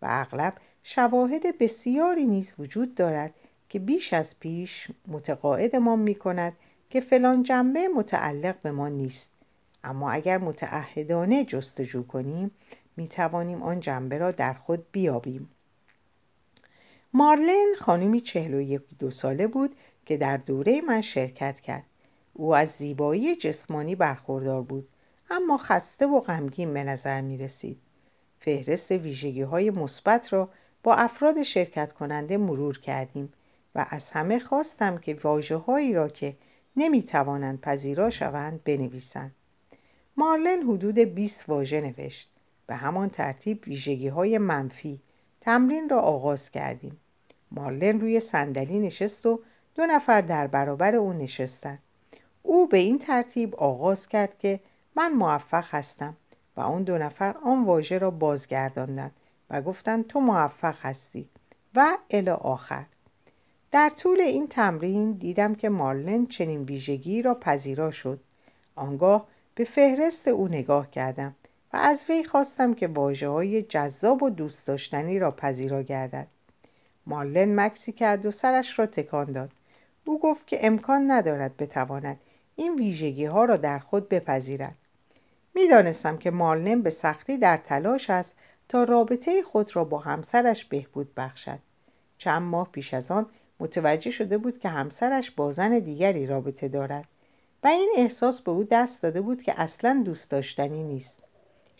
و 0.02 0.06
اغلب 0.10 0.54
شواهد 0.82 1.58
بسیاری 1.58 2.24
نیز 2.24 2.52
وجود 2.58 2.94
دارد 2.94 3.34
که 3.68 3.78
بیش 3.78 4.12
از 4.12 4.38
پیش 4.40 4.90
متقاعدمان 5.08 5.98
می 5.98 6.14
کند 6.14 6.52
که 6.90 7.00
فلان 7.00 7.42
جنبه 7.42 7.88
متعلق 7.88 8.60
به 8.62 8.70
ما 8.70 8.88
نیست. 8.88 9.30
اما 9.84 10.10
اگر 10.10 10.38
متعهدانه 10.38 11.44
جستجو 11.44 12.06
کنیم 12.06 12.50
می 12.96 13.08
توانیم 13.08 13.62
آن 13.62 13.80
جنبه 13.80 14.18
را 14.18 14.30
در 14.30 14.52
خود 14.52 14.86
بیابیم. 14.92 15.50
مارلن 17.12 17.74
خانمی 17.78 18.20
چهل 18.20 18.54
و 18.54 18.60
یک 18.60 18.82
دو 18.98 19.10
ساله 19.10 19.46
بود 19.46 19.76
که 20.06 20.16
در 20.16 20.36
دوره 20.36 20.80
من 20.80 21.00
شرکت 21.00 21.60
کرد. 21.60 21.84
او 22.34 22.54
از 22.54 22.68
زیبایی 22.70 23.36
جسمانی 23.36 23.94
برخوردار 23.94 24.62
بود. 24.62 24.88
اما 25.30 25.56
خسته 25.56 26.06
و 26.06 26.20
غمگین 26.20 26.74
به 26.74 26.84
نظر 26.84 27.20
می 27.20 27.38
رسید. 27.38 27.78
فهرست 28.38 28.90
ویژگی 28.90 29.42
های 29.42 29.70
مثبت 29.70 30.32
را 30.32 30.48
با 30.82 30.94
افراد 30.94 31.42
شرکت 31.42 31.92
کننده 31.92 32.36
مرور 32.36 32.78
کردیم 32.78 33.32
و 33.74 33.86
از 33.90 34.10
همه 34.10 34.38
خواستم 34.38 34.98
که 34.98 35.18
واجه 35.22 35.56
هایی 35.56 35.92
را 35.94 36.08
که 36.08 36.36
نمی 36.76 37.02
توانند 37.02 37.60
پذیرا 37.60 38.10
شوند 38.10 38.64
بنویسند. 38.64 39.34
مارلن 40.16 40.62
حدود 40.62 40.98
20 40.98 41.48
واژه 41.48 41.80
نوشت. 41.80 42.30
به 42.66 42.74
همان 42.74 43.08
ترتیب 43.08 43.64
ویژگی 43.66 44.08
های 44.08 44.38
منفی 44.38 45.00
تمرین 45.40 45.88
را 45.88 46.00
آغاز 46.00 46.50
کردیم. 46.50 47.00
مارلن 47.50 48.00
روی 48.00 48.20
صندلی 48.20 48.78
نشست 48.78 49.26
و 49.26 49.40
دو 49.74 49.86
نفر 49.86 50.20
در 50.20 50.46
برابر 50.46 50.96
او 50.96 51.12
نشستند. 51.12 51.78
او 52.42 52.66
به 52.66 52.78
این 52.78 52.98
ترتیب 52.98 53.54
آغاز 53.54 54.08
کرد 54.08 54.38
که 54.38 54.60
من 54.98 55.12
موفق 55.12 55.64
هستم. 55.70 56.16
و 56.56 56.60
اون 56.60 56.82
دو 56.82 56.98
نفر 56.98 57.34
آن 57.44 57.64
واژه 57.64 57.98
را 57.98 58.10
بازگرداندند 58.10 59.12
و 59.50 59.62
گفتند 59.62 60.06
تو 60.06 60.20
موفق 60.20 60.74
هستی. 60.82 61.28
و 61.74 61.96
الی 62.10 62.30
آخر. 62.30 62.84
در 63.70 63.90
طول 63.90 64.20
این 64.20 64.46
تمرین 64.46 65.12
دیدم 65.12 65.54
که 65.54 65.68
مارلن 65.68 66.26
چنین 66.26 66.62
ویژگی 66.62 67.22
را 67.22 67.34
پذیرا 67.34 67.90
شد. 67.90 68.20
آنگاه 68.76 69.26
به 69.54 69.64
فهرست 69.64 70.28
او 70.28 70.48
نگاه 70.48 70.90
کردم 70.90 71.34
و 71.72 71.76
از 71.76 72.00
وی 72.08 72.24
خواستم 72.24 72.74
که 72.74 72.86
واجه 72.86 73.28
های 73.28 73.62
جذاب 73.62 74.22
و 74.22 74.30
دوست 74.30 74.66
داشتنی 74.66 75.18
را 75.18 75.30
پذیرا 75.30 75.82
گردد. 75.82 76.26
مارلن 77.06 77.60
مکسی 77.60 77.92
کرد 77.92 78.26
و 78.26 78.30
سرش 78.30 78.78
را 78.78 78.86
تکان 78.86 79.32
داد. 79.32 79.50
او 80.04 80.20
گفت 80.20 80.46
که 80.46 80.66
امکان 80.66 81.10
ندارد 81.10 81.56
بتواند 81.56 82.20
این 82.56 82.74
ویژگی 82.74 83.24
ها 83.24 83.44
را 83.44 83.56
در 83.56 83.78
خود 83.78 84.08
بپذیرد. 84.08 84.74
می‌دانستم 85.58 86.16
که 86.16 86.30
مارلن 86.30 86.82
به 86.82 86.90
سختی 86.90 87.38
در 87.38 87.56
تلاش 87.56 88.10
است 88.10 88.32
تا 88.68 88.84
رابطه 88.84 89.42
خود 89.42 89.76
را 89.76 89.84
با 89.84 89.98
همسرش 89.98 90.64
بهبود 90.64 91.14
بخشد. 91.16 91.58
چند 92.18 92.42
ماه 92.42 92.68
پیش 92.72 92.94
از 92.94 93.10
آن 93.10 93.26
متوجه 93.60 94.10
شده 94.10 94.38
بود 94.38 94.58
که 94.58 94.68
همسرش 94.68 95.30
با 95.30 95.50
زن 95.50 95.78
دیگری 95.78 96.26
رابطه 96.26 96.68
دارد 96.68 97.04
و 97.64 97.66
این 97.66 97.92
احساس 97.96 98.40
به 98.40 98.50
او 98.50 98.64
دست 98.64 99.02
داده 99.02 99.20
بود 99.20 99.42
که 99.42 99.60
اصلا 99.60 100.02
دوست 100.04 100.30
داشتنی 100.30 100.82
نیست. 100.82 101.24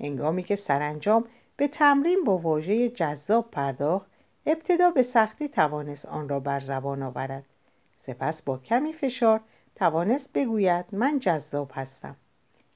هنگامی 0.00 0.42
که 0.42 0.56
سرانجام 0.56 1.24
به 1.56 1.68
تمرین 1.68 2.24
با 2.24 2.38
واژه 2.38 2.88
جذاب 2.88 3.50
پرداخت 3.50 4.10
ابتدا 4.46 4.90
به 4.90 5.02
سختی 5.02 5.48
توانست 5.48 6.06
آن 6.06 6.28
را 6.28 6.40
بر 6.40 6.60
زبان 6.60 7.02
آورد. 7.02 7.44
سپس 8.06 8.42
با 8.42 8.58
کمی 8.58 8.92
فشار 8.92 9.40
توانست 9.74 10.32
بگوید 10.32 10.84
من 10.92 11.18
جذاب 11.18 11.70
هستم. 11.74 12.16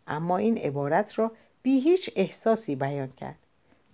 اما 0.07 0.37
این 0.37 0.59
عبارت 0.59 1.19
را 1.19 1.33
بی 1.63 1.81
هیچ 1.81 2.11
احساسی 2.17 2.77
بیان 2.77 3.13
کرد. 3.13 3.39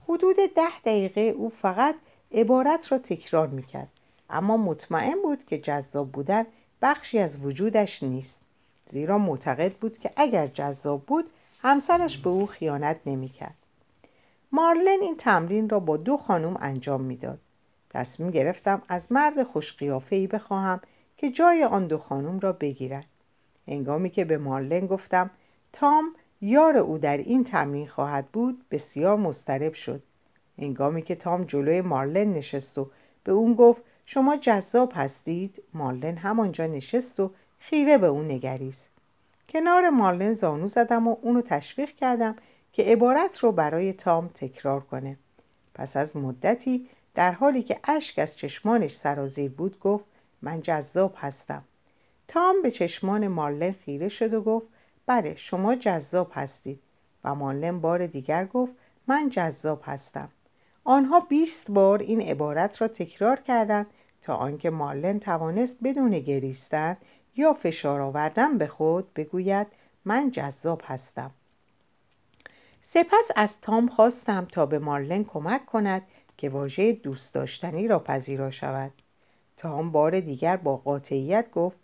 حدود 0.09 0.37
ده 0.37 0.81
دقیقه 0.85 1.21
او 1.21 1.49
فقط 1.49 1.95
عبارت 2.33 2.93
را 2.93 2.99
تکرار 2.99 3.47
می‌کرد. 3.47 3.88
اما 4.31 4.57
مطمئن 4.57 5.23
بود 5.23 5.45
که 5.45 5.59
جذاب 5.59 6.12
بودن 6.12 6.47
بخشی 6.83 7.19
از 7.19 7.45
وجودش 7.45 8.03
نیست. 8.03 8.38
زیرا 8.91 9.19
معتقد 9.19 9.73
بود 9.73 9.99
که 9.99 10.11
اگر 10.17 10.47
جذاب 10.47 11.03
بود 11.07 11.25
همسرش 11.62 12.19
به 12.19 12.31
او 12.31 12.47
خیانت 12.47 13.00
نمی‌کرد. 13.07 13.55
مارلن 14.53 14.99
این 15.03 15.17
تمرین 15.17 15.69
را 15.69 15.81
با 15.81 15.97
دو 15.97 16.17
خانم 16.17 16.57
انجام 16.61 17.00
می‌داد. 17.00 17.38
تصمیم 17.91 18.31
گرفتم 18.31 18.83
از 18.88 19.12
مرد 19.12 19.43
خوشقیافه 19.43 20.27
بخواهم 20.27 20.81
که 21.17 21.31
جای 21.31 21.65
آن 21.65 21.87
دو 21.87 21.99
خانم 21.99 22.41
را 22.41 22.53
بگیرد. 22.53 23.07
هنگامی 23.69 24.11
که 24.11 24.25
به 24.25 24.38
مارلن 24.38 24.87
گفتم 24.87 25.31
تام 25.72 26.14
یار 26.40 26.76
او 26.76 26.98
در 26.98 27.16
این 27.16 27.44
تمرین 27.44 27.87
خواهد 27.87 28.26
بود 28.26 28.64
بسیار 28.70 29.16
مضطرب 29.16 29.75
شد. 29.75 30.02
هنگامی 30.58 31.02
که 31.02 31.14
تام 31.14 31.44
جلوی 31.44 31.80
مارلن 31.80 32.32
نشست 32.32 32.78
و 32.78 32.90
به 33.25 33.32
اون 33.32 33.54
گفت 33.54 33.82
شما 34.06 34.37
جذاب 34.37 34.92
هستید. 34.94 35.62
مارلن 35.75 36.16
همانجا 36.16 36.66
نشست 36.66 37.20
و 37.20 37.30
خیره 37.58 37.98
به 37.98 38.06
اون 38.06 38.30
نگریست. 38.30 38.88
کنار 39.48 39.90
مارلن 39.90 40.34
زانو 40.34 40.68
زدم 40.68 41.08
و 41.08 41.16
اونو 41.22 41.40
تشویق 41.40 41.90
کردم 41.90 42.37
که 42.72 42.82
عبارت 42.82 43.38
رو 43.38 43.52
برای 43.52 43.92
تام 43.92 44.28
تکرار 44.28 44.80
کنه. 44.80 45.16
پس 45.75 45.96
از 45.96 46.16
مدتی 46.16 46.88
در 47.14 47.32
حالی 47.32 47.62
که 47.62 47.78
اشک 47.84 48.18
از 48.18 48.37
چشمانش 48.37 48.96
سرازیر 48.96 49.50
بود 49.50 49.80
گفت 49.80 50.04
من 50.42 50.62
جذاب 50.62 51.14
هستم. 51.16 51.62
تام 52.28 52.62
به 52.62 52.70
چشمان 52.70 53.28
مارلن 53.28 53.72
خیره 53.72 54.08
شد 54.08 54.34
و 54.34 54.40
گفت 54.40 54.66
بله 55.09 55.35
شما 55.37 55.75
جذاب 55.75 56.31
هستید. 56.35 56.81
و 57.25 57.35
مارلن 57.35 57.81
بار 57.81 58.07
دیگر 58.07 58.45
گفت 58.45 58.73
من 59.07 59.31
جذاب 59.31 59.81
هستم. 59.85 60.29
آنها 60.85 61.21
بیست 61.21 61.71
بار 61.71 61.99
این 61.99 62.23
عبارت 62.23 62.83
را 62.83 62.88
تکرار 62.88 63.37
کردند 63.37 63.87
تا 64.23 64.37
آنکه 64.37 64.71
مارلن 64.71 65.19
توانست 65.19 65.77
بدون 65.83 66.19
گریستن 66.19 66.97
یا 67.37 67.53
فشار 67.53 68.00
آوردن 68.00 68.59
به 68.59 68.67
خود 68.67 69.15
بگوید 69.15 69.67
من 70.05 70.31
جذاب 70.31 70.83
هستم. 70.85 71.31
سپس 72.83 73.31
از 73.37 73.61
تام 73.61 73.88
خواستم 73.88 74.45
تا 74.45 74.67
به 74.67 74.79
مارلن 74.79 75.25
کمک 75.25 75.67
کند 75.67 76.03
که 76.37 76.49
واژه 76.49 76.93
دوست 76.93 77.35
داشتنی 77.35 77.88
را 77.88 77.99
پذیرا 77.99 78.50
شود. 78.50 78.93
تام 79.57 79.93
بار 79.93 80.21
دیگر 80.21 80.57
با 80.57 80.77
قاطعیت 80.77 81.50
گفت 81.50 81.77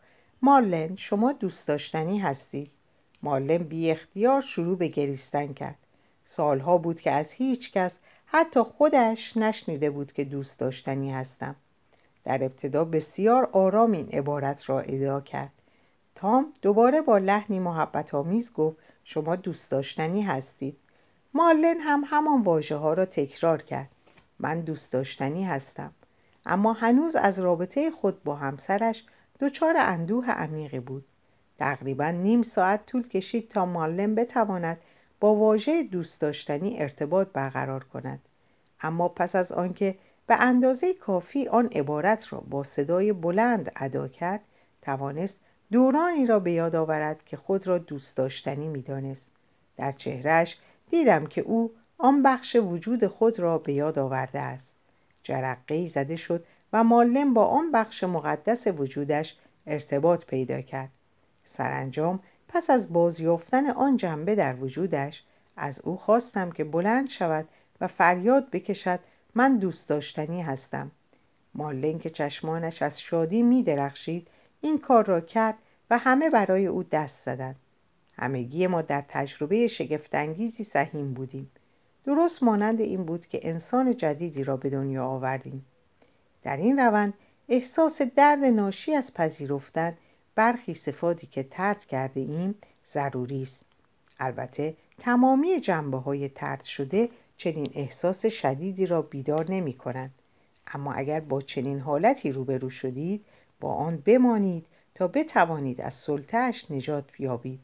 مارلن 0.42 0.96
شما 0.96 1.32
دوست 1.32 1.68
داشتنی 1.68 2.18
هستی 2.18 2.70
مارلن 3.24 3.58
بی 3.58 3.90
اختیار 3.90 4.40
شروع 4.40 4.78
به 4.78 4.88
گریستن 4.88 5.52
کرد. 5.52 5.78
سالها 6.26 6.78
بود 6.78 7.00
که 7.00 7.10
از 7.10 7.32
هیچ 7.32 7.72
کس 7.72 7.92
حتی 8.26 8.60
خودش 8.60 9.36
نشنیده 9.36 9.90
بود 9.90 10.12
که 10.12 10.24
دوست 10.24 10.60
داشتنی 10.60 11.12
هستم. 11.12 11.56
در 12.24 12.44
ابتدا 12.44 12.84
بسیار 12.84 13.48
آرام 13.52 13.92
این 13.92 14.08
عبارت 14.08 14.70
را 14.70 14.80
ادعا 14.80 15.20
کرد. 15.20 15.52
تام 16.14 16.52
دوباره 16.62 17.00
با 17.00 17.18
لحنی 17.18 17.58
محبت 17.58 18.14
آمیز 18.14 18.52
گفت 18.52 18.76
شما 19.04 19.36
دوست 19.36 19.70
داشتنی 19.70 20.22
هستید. 20.22 20.76
مارلن 21.34 21.80
هم 21.80 22.02
همان 22.06 22.42
واژه 22.42 22.76
ها 22.76 22.92
را 22.92 23.04
تکرار 23.04 23.62
کرد. 23.62 23.90
من 24.38 24.60
دوست 24.60 24.92
داشتنی 24.92 25.44
هستم. 25.44 25.92
اما 26.46 26.72
هنوز 26.72 27.16
از 27.16 27.38
رابطه 27.38 27.90
خود 27.90 28.22
با 28.22 28.34
همسرش 28.34 29.04
دچار 29.40 29.74
اندوه 29.76 30.30
عمیقی 30.30 30.80
بود. 30.80 31.04
تقریبا 31.58 32.10
نیم 32.10 32.42
ساعت 32.42 32.86
طول 32.86 33.08
کشید 33.08 33.48
تا 33.48 33.66
مارلن 33.66 34.14
بتواند 34.14 34.80
با 35.20 35.34
واژه 35.34 35.82
دوست 35.82 36.20
داشتنی 36.20 36.80
ارتباط 36.80 37.28
برقرار 37.32 37.84
کند. 37.84 38.20
اما 38.80 39.08
پس 39.08 39.36
از 39.36 39.52
آنکه 39.52 39.94
به 40.26 40.34
اندازه 40.34 40.94
کافی 40.94 41.48
آن 41.48 41.66
عبارت 41.66 42.32
را 42.32 42.42
با 42.50 42.62
صدای 42.62 43.12
بلند 43.12 43.72
ادا 43.76 44.08
کرد 44.08 44.40
توانست 44.82 45.40
دورانی 45.72 46.26
را 46.26 46.38
به 46.38 46.52
یاد 46.52 46.76
آورد 46.76 47.24
که 47.24 47.36
خود 47.36 47.66
را 47.66 47.78
دوست 47.78 48.16
داشتنی 48.16 48.68
می‌دانست. 48.68 49.26
در 49.76 49.92
چهرهش 49.92 50.58
دیدم 50.90 51.26
که 51.26 51.40
او 51.40 51.72
آن 51.98 52.22
بخش 52.22 52.56
وجود 52.56 53.06
خود 53.06 53.38
را 53.40 53.58
به 53.58 53.72
یاد 53.72 53.98
آورده 53.98 54.40
است. 54.40 54.76
جرقه 55.22 55.86
زده 55.86 56.16
شد 56.16 56.44
و 56.72 56.84
مالم 56.84 57.34
با 57.34 57.44
آن 57.44 57.72
بخش 57.72 58.04
مقدس 58.04 58.66
وجودش 58.66 59.36
ارتباط 59.66 60.24
پیدا 60.24 60.60
کرد. 60.60 60.90
سرانجام 61.56 62.20
پس 62.48 62.70
از 62.70 62.92
بازیافتن 62.92 63.70
آن 63.70 63.96
جنبه 63.96 64.34
در 64.34 64.54
وجودش 64.54 65.22
از 65.56 65.80
او 65.80 65.96
خواستم 65.96 66.50
که 66.50 66.64
بلند 66.64 67.08
شود 67.08 67.48
و 67.80 67.86
فریاد 67.86 68.50
بکشد 68.50 69.00
من 69.34 69.58
دوست 69.58 69.88
داشتنی 69.88 70.42
هستم. 70.42 70.90
مالن 71.54 71.98
که 71.98 72.10
چشمانش 72.10 72.82
از 72.82 73.00
شادی 73.00 73.42
می 73.42 73.62
درخشید 73.62 74.28
این 74.60 74.78
کار 74.78 75.04
را 75.04 75.20
کرد 75.20 75.54
و 75.90 75.98
همه 75.98 76.30
برای 76.30 76.66
او 76.66 76.82
دست 76.82 77.24
زدند. 77.24 77.56
همگی 78.18 78.66
ما 78.66 78.82
در 78.82 79.04
تجربه 79.08 79.66
شگفتانگیزی 79.66 80.64
سهیم 80.64 81.14
بودیم. 81.14 81.50
درست 82.04 82.42
مانند 82.42 82.80
این 82.80 83.04
بود 83.04 83.26
که 83.26 83.40
انسان 83.42 83.96
جدیدی 83.96 84.44
را 84.44 84.56
به 84.56 84.70
دنیا 84.70 85.06
آوردیم. 85.06 85.64
در 86.42 86.56
این 86.56 86.78
روند 86.78 87.14
احساس 87.48 88.02
درد 88.02 88.44
ناشی 88.44 88.94
از 88.94 89.14
پذیرفتن 89.14 89.96
برخی 90.34 90.74
صفاتی 90.74 91.26
که 91.26 91.42
ترد 91.42 91.84
کرده 91.84 92.20
ایم 92.20 92.54
ضروری 92.92 93.42
است. 93.42 93.66
البته 94.18 94.74
تمامی 94.98 95.60
جنبه 95.60 95.98
های 95.98 96.28
ترد 96.28 96.62
شده 96.62 97.08
چنین 97.36 97.66
احساس 97.74 98.26
شدیدی 98.26 98.86
را 98.86 99.02
بیدار 99.02 99.50
نمی 99.50 99.72
کنند. 99.72 100.14
اما 100.66 100.92
اگر 100.92 101.20
با 101.20 101.40
چنین 101.40 101.80
حالتی 101.80 102.32
روبرو 102.32 102.70
شدید 102.70 103.24
با 103.60 103.74
آن 103.74 104.02
بمانید 104.06 104.66
تا 104.94 105.08
بتوانید 105.08 105.80
از 105.80 105.94
سلطهش 105.94 106.70
نجات 106.70 107.04
یابید 107.18 107.60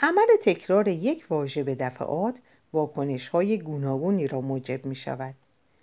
عمل 0.00 0.26
تکرار 0.42 0.88
یک 0.88 1.26
واژه 1.30 1.62
به 1.62 1.74
دفعات 1.74 2.38
واکنش 2.72 3.28
های 3.28 3.58
گوناگونی 3.58 4.26
را 4.26 4.40
موجب 4.40 4.86
می 4.86 4.94
شود 4.94 5.34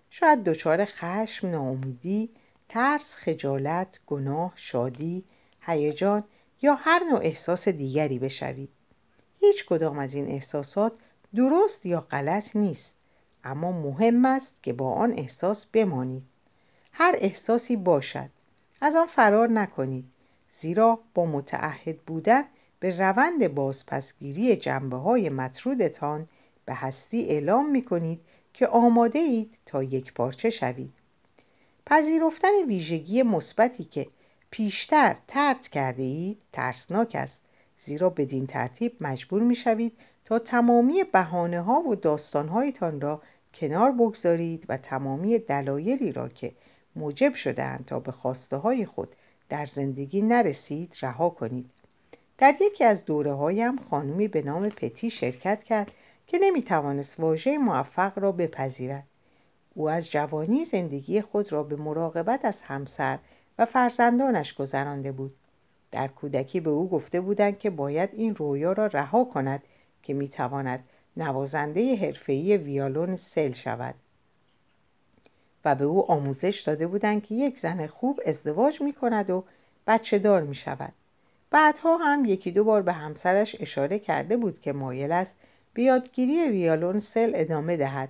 شاید 0.10 0.44
دچار 0.44 0.86
خشم، 0.86 1.48
ناامیدی، 1.48 2.30
ترس، 2.70 3.16
خجالت، 3.16 4.00
گناه، 4.08 4.54
شادی، 4.56 5.24
هیجان 5.62 6.24
یا 6.62 6.76
هر 6.76 7.04
نوع 7.04 7.20
احساس 7.22 7.68
دیگری 7.68 8.20
بشوید. 8.20 8.70
هیچ 9.40 9.66
کدام 9.66 10.00
از 10.00 10.16
این 10.16 10.28
احساسات 10.28 10.94
درست 11.36 11.86
یا 11.86 12.02
غلط 12.02 12.56
نیست 12.56 12.94
اما 13.44 13.72
مهم 13.72 14.26
است 14.26 14.54
که 14.64 14.74
با 14.74 14.94
آن 14.94 15.14
احساس 15.18 15.66
بمانید. 15.66 16.24
هر 16.92 17.16
احساسی 17.18 17.76
باشد 17.76 18.30
از 18.82 18.96
آن 18.96 19.06
فرار 19.06 19.50
نکنید 19.50 20.06
زیرا 20.60 21.00
با 21.14 21.26
متعهد 21.26 21.98
بودن 21.98 22.44
به 22.80 23.00
روند 23.00 23.48
بازپسگیری 23.48 24.56
جنبه 24.56 24.98
های 24.98 25.30
مطرودتان 25.30 26.28
به 26.66 26.74
هستی 26.74 27.26
اعلام 27.26 27.72
می 27.72 27.82
کنید 27.82 28.20
که 28.54 28.68
آماده 28.68 29.20
اید 29.20 29.58
تا 29.66 29.84
یک 29.84 30.14
پارچه 30.14 30.50
شوید. 30.50 30.94
پذیرفتن 31.86 32.64
ویژگی 32.68 33.24
مثبتی 33.24 33.84
که 33.84 34.08
پیشتر 34.52 35.16
ترد 35.28 35.68
کرده 35.68 36.04
اید 36.04 36.38
ترسناک 36.54 37.16
است. 37.16 37.42
زیرا 37.86 38.10
بدین 38.10 38.48
ترتیب 38.48 38.94
مجبور 39.02 39.42
می 39.42 39.56
شوید 39.56 39.98
تا 40.26 40.40
تمامی 40.40 41.04
بهانه 41.04 41.62
ها 41.62 41.80
و 41.80 41.96
داستان 41.96 42.48
هایتان 42.48 43.02
را 43.02 43.22
کنار 43.54 43.92
بگذارید 43.92 44.66
و 44.70 44.78
تمامی 44.78 45.40
دلایلی 45.40 46.12
را 46.12 46.30
که 46.30 46.52
موجب 46.96 47.34
شدهاند 47.36 47.86
تا 47.86 48.00
به 48.00 48.12
خواسته 48.12 48.58
های 48.58 48.86
خود 48.86 49.16
در 49.50 49.66
زندگی 49.66 50.22
نرسید 50.22 50.98
رها 51.02 51.30
کنید. 51.30 51.70
در 52.38 52.56
یکی 52.62 52.84
از 52.84 53.06
دوره 53.06 53.34
هایم 53.34 53.78
خانمی 53.78 54.28
به 54.28 54.42
نام 54.42 54.70
پتی 54.70 55.10
شرکت 55.10 55.64
کرد 55.64 55.92
که 56.28 56.38
نمی 56.42 56.64
توانست 56.64 57.20
واژه 57.20 57.58
موفق 57.58 58.20
را 58.20 58.32
بپذیرد. 58.32 59.04
او 59.76 59.90
از 59.90 60.12
جوانی 60.12 60.66
زندگی 60.66 61.22
خود 61.22 61.52
را 61.52 61.64
به 61.64 61.76
مراقبت 61.76 62.46
از 62.46 62.62
همسر 62.62 63.20
و 63.60 63.66
فرزندانش 63.66 64.54
گذرانده 64.54 65.12
بود. 65.12 65.36
در 65.92 66.08
کودکی 66.08 66.60
به 66.60 66.70
او 66.70 66.90
گفته 66.90 67.22
بودند 67.22 67.60
که 67.60 67.70
باید 67.70 68.10
این 68.14 68.36
رویا 68.36 68.72
را 68.72 68.86
رها 68.86 69.24
کند 69.24 69.64
که 70.04 70.14
می‌تواند 70.14 70.84
نوازنده 71.18 71.96
حرفه‌ای 71.96 72.58
ویالون 72.58 73.16
سل 73.16 73.52
شود. 73.52 73.96
و 75.66 75.76
به 75.76 75.86
او 75.86 76.12
آموزش 76.12 76.60
داده 76.60 76.88
بودند 76.88 77.24
که 77.24 77.36
یک 77.36 77.60
زن 77.60 77.88
خوب 77.88 78.22
ازدواج 78.26 78.82
می 78.82 78.94
کند 78.94 79.30
و 79.30 79.44
بچه 79.88 80.20
دار 80.20 80.42
می 80.42 80.56
شود. 80.56 80.94
بعدها 81.52 81.98
هم 81.98 82.26
یکی 82.26 82.52
دو 82.52 82.64
بار 82.64 82.82
به 82.82 82.94
همسرش 82.94 83.56
اشاره 83.60 84.00
کرده 84.00 84.38
بود 84.38 84.62
که 84.62 84.74
مایل 84.74 85.12
است 85.12 85.34
به 85.74 85.84
یادگیری 85.84 86.50
ویالون 86.50 87.00
سل 87.00 87.32
ادامه 87.36 87.78
دهد. 87.78 88.10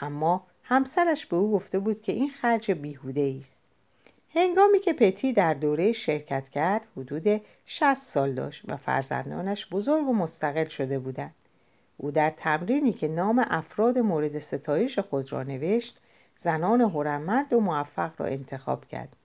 اما 0.00 0.46
همسرش 0.62 1.26
به 1.26 1.36
او 1.36 1.52
گفته 1.52 1.78
بود 1.78 2.02
که 2.02 2.12
این 2.12 2.30
خرج 2.30 2.72
بیهوده 2.72 3.38
است. 3.40 3.57
هنگامی 4.34 4.78
که 4.78 4.92
پتی 4.92 5.32
در 5.32 5.54
دوره 5.54 5.92
شرکت 5.92 6.48
کرد 6.48 6.82
حدود 6.96 7.40
60 7.66 7.94
سال 7.94 8.32
داشت 8.32 8.62
و 8.68 8.76
فرزندانش 8.76 9.66
بزرگ 9.66 10.08
و 10.08 10.12
مستقل 10.12 10.64
شده 10.64 10.98
بودند. 10.98 11.34
او 11.96 12.10
در 12.10 12.30
تمرینی 12.30 12.92
که 12.92 13.08
نام 13.08 13.46
افراد 13.50 13.98
مورد 13.98 14.38
ستایش 14.38 14.98
خود 14.98 15.32
را 15.32 15.42
نوشت 15.42 15.98
زنان 16.44 16.80
هرمند 16.80 17.52
و 17.52 17.60
موفق 17.60 18.12
را 18.18 18.26
انتخاب 18.26 18.84
کرد. 18.84 19.16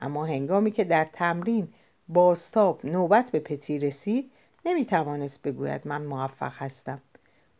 اما 0.00 0.26
هنگامی 0.26 0.70
که 0.70 0.84
در 0.84 1.06
تمرین 1.12 1.68
باستاب 2.08 2.86
نوبت 2.86 3.30
به 3.30 3.38
پتی 3.38 3.78
رسید 3.78 4.30
نمی 4.64 4.84
توانست 4.84 5.42
بگوید 5.42 5.80
من 5.84 6.02
موفق 6.02 6.52
هستم. 6.56 7.00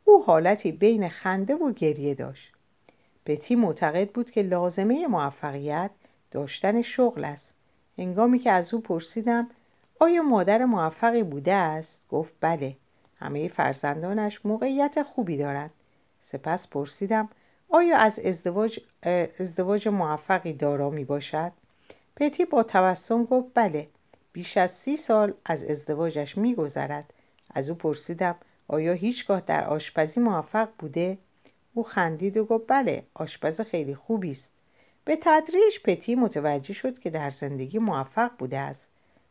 او 0.04 0.24
حالتی 0.24 0.72
بین 0.72 1.08
خنده 1.08 1.54
و 1.54 1.72
گریه 1.72 2.14
داشت. 2.14 2.52
پتی 3.26 3.54
معتقد 3.54 4.10
بود 4.10 4.30
که 4.30 4.42
لازمه 4.42 5.06
موفقیت 5.06 5.90
داشتن 6.32 6.82
شغل 6.82 7.24
است 7.24 7.48
هنگامی 7.98 8.38
که 8.38 8.50
از 8.50 8.74
او 8.74 8.80
پرسیدم 8.80 9.48
آیا 10.00 10.22
مادر 10.22 10.64
موفقی 10.64 11.22
بوده 11.22 11.54
است 11.54 12.00
گفت 12.08 12.34
بله 12.40 12.76
همه 13.16 13.48
فرزندانش 13.48 14.46
موقعیت 14.46 15.02
خوبی 15.02 15.36
دارند 15.36 15.70
سپس 16.32 16.68
پرسیدم 16.68 17.28
آیا 17.68 17.96
از 17.96 18.18
ازدواج, 18.18 18.80
ازدواج 19.38 19.88
موفقی 19.88 20.52
دارا 20.52 20.90
می 20.90 21.04
باشد؟ 21.04 21.52
پتی 22.16 22.44
با 22.44 22.62
تبسم 22.62 23.24
گفت 23.24 23.50
بله 23.54 23.88
بیش 24.32 24.56
از 24.56 24.70
سی 24.70 24.96
سال 24.96 25.34
از 25.44 25.64
ازدواجش 25.64 26.38
می 26.38 26.54
گذرد. 26.54 27.12
از 27.54 27.70
او 27.70 27.76
پرسیدم 27.76 28.34
آیا 28.68 28.92
هیچگاه 28.92 29.40
در 29.40 29.64
آشپزی 29.64 30.20
موفق 30.20 30.68
بوده؟ 30.78 31.18
او 31.74 31.82
خندید 31.82 32.36
و 32.36 32.44
گفت 32.44 32.64
بله 32.68 33.02
آشپز 33.14 33.60
خیلی 33.60 33.94
خوبی 33.94 34.30
است 34.30 34.51
به 35.04 35.18
تدریج 35.22 35.78
پتی 35.84 36.14
متوجه 36.14 36.72
شد 36.74 36.98
که 36.98 37.10
در 37.10 37.30
زندگی 37.30 37.78
موفق 37.78 38.30
بوده 38.38 38.58
است 38.58 38.86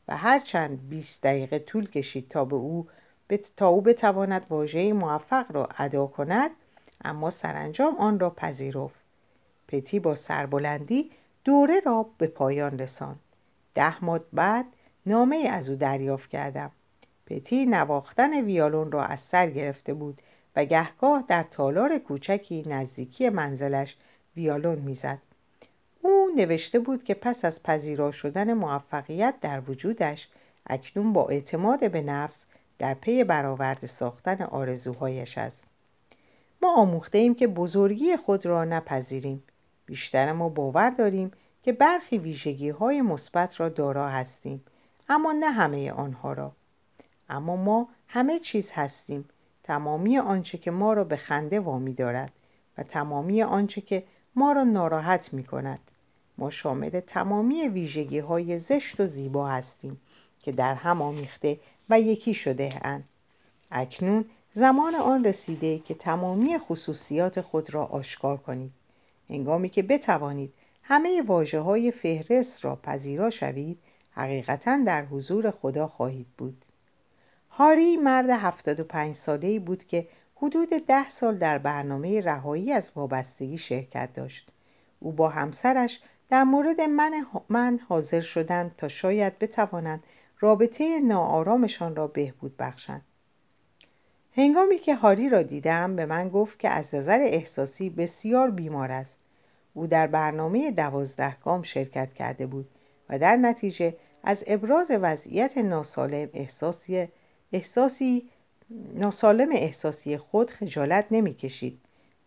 و 0.07 0.17
هرچند 0.17 0.89
20 0.89 1.23
دقیقه 1.23 1.59
طول 1.59 1.89
کشید 1.89 2.29
تا 2.29 2.45
به 2.45 2.55
او 2.55 2.87
تا 3.57 3.67
او 3.67 3.81
بتواند 3.81 4.45
واژه 4.49 4.93
موفق 4.93 5.45
را 5.49 5.69
ادا 5.77 6.07
کند 6.07 6.51
اما 7.03 7.29
سرانجام 7.29 7.95
آن 7.95 8.19
را 8.19 8.29
پذیرفت. 8.29 9.01
پتی 9.67 9.99
با 9.99 10.15
سربلندی 10.15 11.11
دوره 11.43 11.79
را 11.85 12.09
به 12.17 12.27
پایان 12.27 12.79
رساند. 12.79 13.19
ده 13.75 14.05
ماه 14.05 14.19
بعد 14.33 14.65
نامه 15.05 15.35
از 15.35 15.69
او 15.69 15.75
دریافت 15.75 16.29
کردم. 16.29 16.71
پتی 17.25 17.65
نواختن 17.65 18.41
ویالون 18.45 18.91
را 18.91 19.03
از 19.03 19.19
سر 19.19 19.49
گرفته 19.49 19.93
بود 19.93 20.21
و 20.55 20.65
گهگاه 20.65 21.23
در 21.27 21.43
تالار 21.43 21.97
کوچکی 21.97 22.63
نزدیکی 22.67 23.29
منزلش 23.29 23.95
ویالون 24.35 24.79
می‌زد. 24.79 25.17
نوشته 26.35 26.79
بود 26.79 27.03
که 27.03 27.13
پس 27.13 27.45
از 27.45 27.63
پذیرا 27.63 28.11
شدن 28.11 28.53
موفقیت 28.53 29.35
در 29.41 29.61
وجودش 29.67 30.27
اکنون 30.67 31.13
با 31.13 31.27
اعتماد 31.27 31.91
به 31.91 32.01
نفس 32.01 32.45
در 32.79 32.93
پی 32.93 33.23
برآورده 33.23 33.87
ساختن 33.87 34.41
آرزوهایش 34.41 35.37
است. 35.37 35.63
ما 36.61 36.75
آموخته 36.75 37.17
ایم 37.17 37.35
که 37.35 37.47
بزرگی 37.47 38.17
خود 38.17 38.45
را 38.45 38.63
نپذیریم. 38.63 39.43
بیشتر 39.85 40.31
ما 40.31 40.49
باور 40.49 40.89
داریم 40.89 41.31
که 41.63 41.71
برخی 41.71 42.17
ویژگی 42.17 42.69
های 42.69 43.01
مثبت 43.01 43.59
را 43.59 43.69
دارا 43.69 44.09
هستیم 44.09 44.63
اما 45.09 45.31
نه 45.31 45.51
همه 45.51 45.91
آنها 45.91 46.33
را. 46.33 46.51
اما 47.29 47.55
ما 47.55 47.87
همه 48.07 48.39
چیز 48.39 48.71
هستیم. 48.71 49.25
تمامی 49.63 50.17
آنچه 50.17 50.57
که 50.57 50.71
ما 50.71 50.93
را 50.93 51.03
به 51.03 51.15
خنده 51.15 51.59
وامی 51.59 51.93
دارد 51.93 52.31
و 52.77 52.83
تمامی 52.83 53.43
آنچه 53.43 53.81
که 53.81 54.03
ما 54.35 54.51
را 54.51 54.63
ناراحت 54.63 55.33
می 55.33 55.43
کند 55.43 55.90
ما 56.41 56.49
شامل 56.49 56.99
تمامی 56.99 57.67
ویژگی 57.67 58.19
های 58.19 58.59
زشت 58.59 58.99
و 58.99 59.07
زیبا 59.07 59.47
هستیم 59.47 60.01
که 60.39 60.51
در 60.51 60.73
هم 60.73 61.01
آمیخته 61.01 61.59
و 61.89 61.99
یکی 61.99 62.33
شده 62.33 62.79
اند. 62.81 63.03
اکنون 63.71 64.25
زمان 64.53 64.95
آن 64.95 65.25
رسیده 65.25 65.79
که 65.79 65.93
تمامی 65.93 66.57
خصوصیات 66.57 67.41
خود 67.41 67.73
را 67.73 67.85
آشکار 67.85 68.37
کنید. 68.37 68.71
هنگامی 69.29 69.69
که 69.69 69.83
بتوانید 69.83 70.53
همه 70.83 71.21
واجه 71.21 71.59
های 71.59 71.91
فهرست 71.91 72.65
را 72.65 72.75
پذیرا 72.75 73.29
شوید 73.29 73.77
حقیقتا 74.11 74.83
در 74.85 75.05
حضور 75.05 75.51
خدا 75.51 75.87
خواهید 75.87 76.27
بود. 76.37 76.65
هاری 77.49 77.97
مرد 77.97 78.29
75 78.29 79.15
ساله‌ای 79.15 79.59
بود 79.59 79.83
که 79.83 80.07
حدود 80.35 80.69
ده 80.69 81.09
سال 81.09 81.37
در 81.37 81.57
برنامه 81.57 82.21
رهایی 82.21 82.71
از 82.71 82.91
وابستگی 82.95 83.57
شرکت 83.57 84.09
داشت. 84.13 84.49
او 84.99 85.11
با 85.11 85.29
همسرش 85.29 85.99
در 86.31 86.43
مورد 86.43 86.81
من, 86.81 87.25
من 87.49 87.79
حاضر 87.89 88.21
شدند 88.21 88.75
تا 88.77 88.87
شاید 88.87 89.39
بتوانند 89.39 90.03
رابطه 90.39 90.99
ناآرامشان 90.99 91.95
را 91.95 92.07
بهبود 92.07 92.57
بخشند. 92.57 93.01
هنگامی 94.35 94.77
که 94.77 94.95
هاری 94.95 95.29
را 95.29 95.41
دیدم 95.41 95.95
به 95.95 96.05
من 96.05 96.29
گفت 96.29 96.59
که 96.59 96.69
از 96.69 96.95
نظر 96.95 97.19
احساسی 97.21 97.89
بسیار 97.89 98.51
بیمار 98.51 98.91
است. 98.91 99.15
او 99.73 99.87
در 99.87 100.07
برنامه 100.07 100.71
دوازده 100.71 101.35
گام 101.35 101.63
شرکت 101.63 102.13
کرده 102.13 102.45
بود 102.45 102.69
و 103.09 103.19
در 103.19 103.35
نتیجه 103.35 103.95
از 104.23 104.43
ابراز 104.47 104.91
وضعیت 104.91 105.57
ناسالم 105.57 106.29
احساسی, 106.33 107.07
احساسی 107.53 108.29
ناسالم 108.93 109.49
احساسی 109.51 110.17
خود 110.17 110.51
خجالت 110.51 111.05
نمی 111.11 111.33
کشید. 111.33 111.79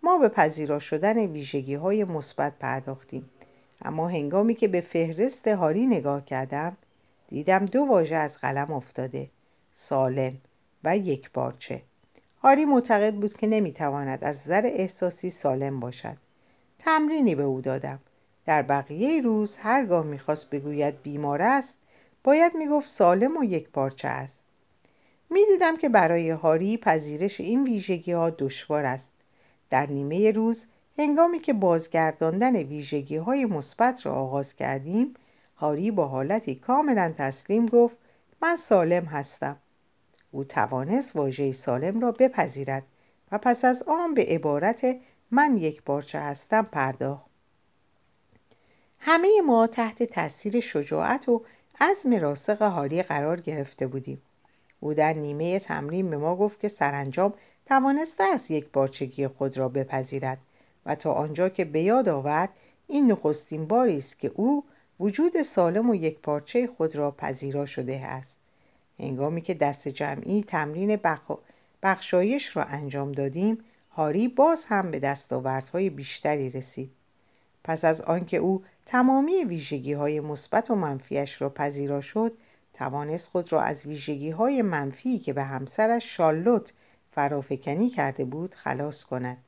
ما 0.03 0.19
به 0.19 0.29
پذیرا 0.29 0.79
شدن 0.79 1.19
ویژگی 1.19 1.75
های 1.75 2.05
مثبت 2.05 2.53
پرداختیم. 2.59 3.31
اما 3.85 4.09
هنگامی 4.09 4.55
که 4.55 4.68
به 4.68 4.81
فهرست 4.81 5.49
هاری 5.49 5.87
نگاه 5.87 6.25
کردم 6.25 6.77
دیدم 7.29 7.66
دو 7.66 7.81
واژه 7.81 8.16
از 8.16 8.38
قلم 8.38 8.73
افتاده 8.73 9.29
سالم 9.75 10.37
و 10.85 10.97
یک 10.97 11.31
بارچه 11.33 11.83
هاری 12.42 12.64
معتقد 12.64 13.14
بود 13.14 13.35
که 13.35 13.47
نمی‌تواند 13.47 14.25
از 14.25 14.37
نظر 14.37 14.62
احساسی 14.66 15.31
سالم 15.31 15.81
باشد. 15.81 16.16
تمرینی 16.79 17.35
به 17.35 17.42
او 17.42 17.61
دادم. 17.61 17.99
در 18.47 18.62
بقیه 18.62 19.23
روز 19.23 19.57
هرگاه 19.57 20.05
می‌خواست 20.05 20.51
بگوید 20.51 21.03
بیمار 21.03 21.42
است 21.42 21.75
باید 22.25 22.55
می‌گفت 22.55 22.88
سالم 22.88 23.37
و 23.37 23.44
یک 23.44 23.68
پارچه 23.68 24.09
است. 24.09 24.38
می‌دیدم 25.31 25.77
که 25.77 25.88
برای 25.88 26.31
هاری 26.31 26.77
پذیرش 26.77 27.40
این 27.40 27.64
ویژگی 27.64 28.12
ها 28.12 28.31
دشوار 28.31 28.87
است. 28.87 29.12
در 29.70 29.87
نیمه 29.87 30.31
روز 30.31 30.64
هنگامی 30.98 31.38
که 31.38 31.52
بازگرداندن 31.52 32.57
ویژگی 32.57 33.16
های 33.16 33.44
مثبت 33.44 34.07
را 34.07 34.14
آغاز 34.14 34.54
کردیم 34.54 35.14
هاری 35.57 35.90
با 35.90 36.09
حالتی 36.09 36.54
کاملا 36.54 37.14
تسلیم 37.18 37.66
گفت 37.66 37.96
من 38.42 38.57
سالم 38.57 39.04
هستم. 39.04 39.57
او 40.30 40.44
توانست 40.44 41.16
واژه 41.16 41.52
سالم 41.52 42.00
را 42.00 42.12
بپذیرد 42.12 42.83
و 43.33 43.38
پس 43.38 43.64
از 43.64 43.83
آن 43.83 44.14
به 44.14 44.24
عبارت 44.24 44.96
من 45.30 45.57
یک 45.57 45.83
بارچه 45.83 46.20
هستم 46.20 46.62
پرداخت. 46.62 47.24
همه 48.98 49.40
ما 49.46 49.66
تحت 49.66 50.02
تاثیر 50.02 50.61
شجاعت 50.61 51.28
و 51.28 51.44
عزم 51.80 52.14
راسق 52.14 52.62
هاری 52.62 53.02
قرار 53.02 53.40
گرفته 53.40 53.87
بودیم. 53.87 54.22
او 54.80 54.94
در 54.94 55.12
نیمه 55.12 55.59
تمرین 55.59 56.11
به 56.11 56.16
ما 56.16 56.37
گفت 56.37 56.61
که 56.61 56.68
سرانجام 56.68 57.35
توانسته 57.66 58.24
است 58.24 58.50
یک 58.50 58.68
بارچگی 58.72 59.28
خود 59.28 59.59
را 59.59 59.68
بپذیرد. 59.68 60.38
و 60.87 60.94
تا 60.94 61.12
آنجا 61.12 61.49
که 61.49 61.64
به 61.64 61.83
یاد 61.83 62.09
آورد 62.09 62.49
این 62.87 63.12
نخستین 63.12 63.66
باری 63.66 63.99
است 63.99 64.18
که 64.18 64.33
او 64.35 64.64
وجود 65.01 65.42
سالم 65.42 65.90
و 65.90 65.94
یک 65.94 66.18
پارچه 66.18 66.66
خود 66.66 66.97
را 66.97 67.11
پذیرا 67.11 67.66
شده 67.66 68.07
است. 68.07 68.37
هنگامی 68.99 69.40
که 69.40 69.55
دست 69.55 69.88
جمعی 69.88 70.44
تمرین 70.49 70.99
بخشایش 71.83 72.57
را 72.57 72.64
انجام 72.64 73.12
دادیم 73.12 73.59
هاری 73.90 74.29
باز 74.29 74.64
هم 74.64 74.90
به 74.90 74.99
دستاوردهای 74.99 75.90
بیشتری 75.90 76.51
رسید. 76.51 76.90
پس 77.64 77.85
از 77.85 78.01
آنکه 78.01 78.37
او 78.37 78.62
تمامی 78.87 79.44
ویژگی 79.44 79.92
های 79.92 80.20
مثبت 80.20 80.70
و 80.70 80.75
منفیش 80.75 81.42
را 81.42 81.49
پذیرا 81.49 82.01
شد 82.01 82.33
توانست 82.75 83.29
خود 83.29 83.53
را 83.53 83.62
از 83.62 83.87
ویژگی 83.87 84.31
های 84.31 84.62
منفی 84.62 85.18
که 85.18 85.33
به 85.33 85.44
همسرش 85.44 86.16
شالوت 86.16 86.73
فرافکنی 87.11 87.90
کرده 87.90 88.25
بود 88.25 88.55
خلاص 88.55 89.05
کند. 89.05 89.38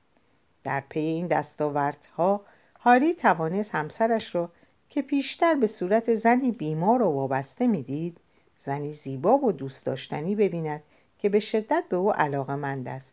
در 0.66 0.82
پی 0.88 1.00
این 1.00 1.26
دستاوردها 1.26 2.40
هاری 2.80 3.14
توانست 3.14 3.74
همسرش 3.74 4.34
را 4.34 4.50
که 4.88 5.02
پیشتر 5.02 5.54
به 5.54 5.66
صورت 5.66 6.14
زنی 6.14 6.52
بیمار 6.52 7.02
و 7.02 7.06
وابسته 7.06 7.66
می‌دید 7.66 8.18
زنی 8.64 8.92
زیبا 8.92 9.38
و 9.38 9.52
دوست 9.52 9.86
داشتنی 9.86 10.34
ببیند 10.34 10.82
که 11.18 11.28
به 11.28 11.40
شدت 11.40 11.84
به 11.88 11.96
او 11.96 12.12
علاقمند 12.12 12.88
است. 12.88 13.12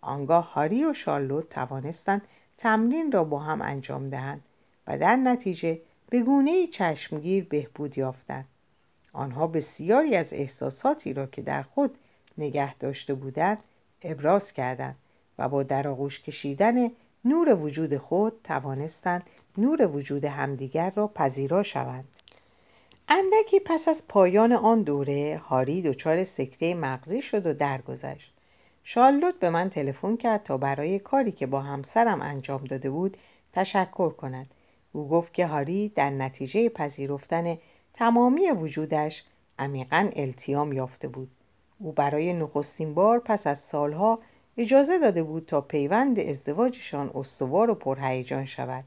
آنگاه 0.00 0.52
هاری 0.52 0.84
و 0.84 0.92
شارلوت 0.92 1.48
توانستند 1.48 2.22
تمرین 2.56 3.12
را 3.12 3.24
با 3.24 3.38
هم 3.38 3.62
انجام 3.62 4.10
دهند 4.10 4.42
و 4.86 4.98
در 4.98 5.16
نتیجه 5.16 5.80
به 6.10 6.22
گونه 6.22 6.66
چشمگیر 6.66 7.44
بهبود 7.44 7.98
یافتند. 7.98 8.48
آنها 9.12 9.46
بسیاری 9.46 10.16
از 10.16 10.32
احساساتی 10.32 11.12
را 11.12 11.26
که 11.26 11.42
در 11.42 11.62
خود 11.62 11.98
نگه 12.38 12.74
داشته 12.74 13.14
بودند 13.14 13.58
ابراز 14.02 14.52
کردند. 14.52 14.96
و 15.38 15.48
با 15.48 15.62
در 15.62 15.88
آغوش 15.88 16.20
کشیدن 16.20 16.90
نور 17.24 17.54
وجود 17.54 17.96
خود 17.96 18.32
توانستند 18.44 19.22
نور 19.58 19.86
وجود 19.86 20.24
همدیگر 20.24 20.92
را 20.96 21.06
پذیرا 21.06 21.62
شوند. 21.62 22.08
اندکی 23.08 23.60
پس 23.60 23.88
از 23.88 24.02
پایان 24.08 24.52
آن 24.52 24.82
دوره 24.82 25.40
هاری 25.44 25.82
دچار 25.82 26.24
سکته 26.24 26.74
مغزی 26.74 27.22
شد 27.22 27.46
و 27.46 27.52
درگذشت. 27.52 28.32
شارلوت 28.84 29.34
به 29.34 29.50
من 29.50 29.70
تلفن 29.70 30.16
کرد 30.16 30.42
تا 30.42 30.56
برای 30.56 30.98
کاری 30.98 31.32
که 31.32 31.46
با 31.46 31.60
همسرم 31.60 32.22
انجام 32.22 32.64
داده 32.64 32.90
بود 32.90 33.16
تشکر 33.52 34.10
کند. 34.10 34.46
او 34.92 35.08
گفت 35.08 35.34
که 35.34 35.46
هاری 35.46 35.88
در 35.88 36.10
نتیجه 36.10 36.68
پذیرفتن 36.68 37.58
تمامی 37.94 38.50
وجودش 38.50 39.24
عمیقا 39.58 40.10
التیام 40.16 40.72
یافته 40.72 41.08
بود. 41.08 41.30
او 41.78 41.92
برای 41.92 42.32
نخستین 42.32 42.94
بار 42.94 43.18
پس 43.18 43.46
از 43.46 43.58
سالها 43.58 44.18
اجازه 44.60 44.98
داده 44.98 45.22
بود 45.22 45.46
تا 45.46 45.60
پیوند 45.60 46.20
ازدواجشان 46.20 47.10
استوار 47.14 47.70
و 47.70 47.74
پرهیجان 47.74 48.44
شود. 48.44 48.84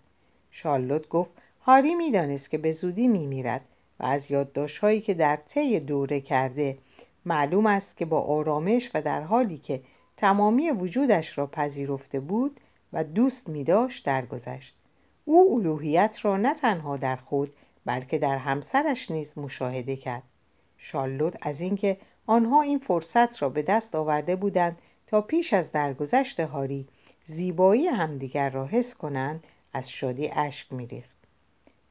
شارلوت 0.52 1.10
گفت 1.10 1.32
هاری 1.62 1.96
می‌دانست 1.96 2.50
که 2.50 2.58
به 2.58 2.72
زودی 2.72 3.08
میمیرد 3.08 3.62
و 4.00 4.06
از 4.06 4.32
یادداشتهایی 4.32 5.02
که 5.02 5.14
در 5.14 5.36
طی 5.36 5.80
دوره 5.80 6.22
کرده 6.22 6.78
معلوم 7.26 7.66
است 7.66 7.98
که 7.98 8.06
با 8.06 8.22
آرامش 8.22 8.92
و 8.94 9.02
در 9.02 9.22
حالی 9.22 9.58
که 9.58 9.82
تمامی 10.18 10.72
وجودش 10.72 11.38
را 11.38 11.48
پذیرفته 11.48 12.20
بود 12.20 12.60
و 12.94 13.04
دوست 13.04 13.50
می 13.50 13.64
داشت 13.64 14.06
درگذشت. 14.06 14.76
او 15.26 15.56
الوهیت 15.56 16.18
را 16.22 16.38
نه 16.38 16.54
تنها 16.54 16.98
در 16.98 17.16
خود 17.16 17.54
بلکه 17.86 18.18
در 18.18 18.38
همسرش 18.38 19.12
نیز 19.12 19.38
مشاهده 19.38 19.96
کرد. 19.96 20.24
شالوت 20.78 21.38
از 21.42 21.62
اینکه 21.62 21.98
آنها 22.28 22.62
این 22.62 22.80
فرصت 22.80 23.42
را 23.42 23.50
به 23.50 23.62
دست 23.62 23.96
آورده 23.96 24.36
بودند 24.36 24.78
تا 25.12 25.22
پیش 25.22 25.54
از 25.54 25.72
درگذشت 25.72 26.40
هاری 26.40 26.88
زیبایی 27.28 27.88
همدیگر 27.88 28.50
را 28.50 28.66
حس 28.66 28.96
کنند 28.96 29.44
از 29.74 29.90
شادی 29.90 30.30
اشک 30.30 30.74
میریخت. 30.74 31.16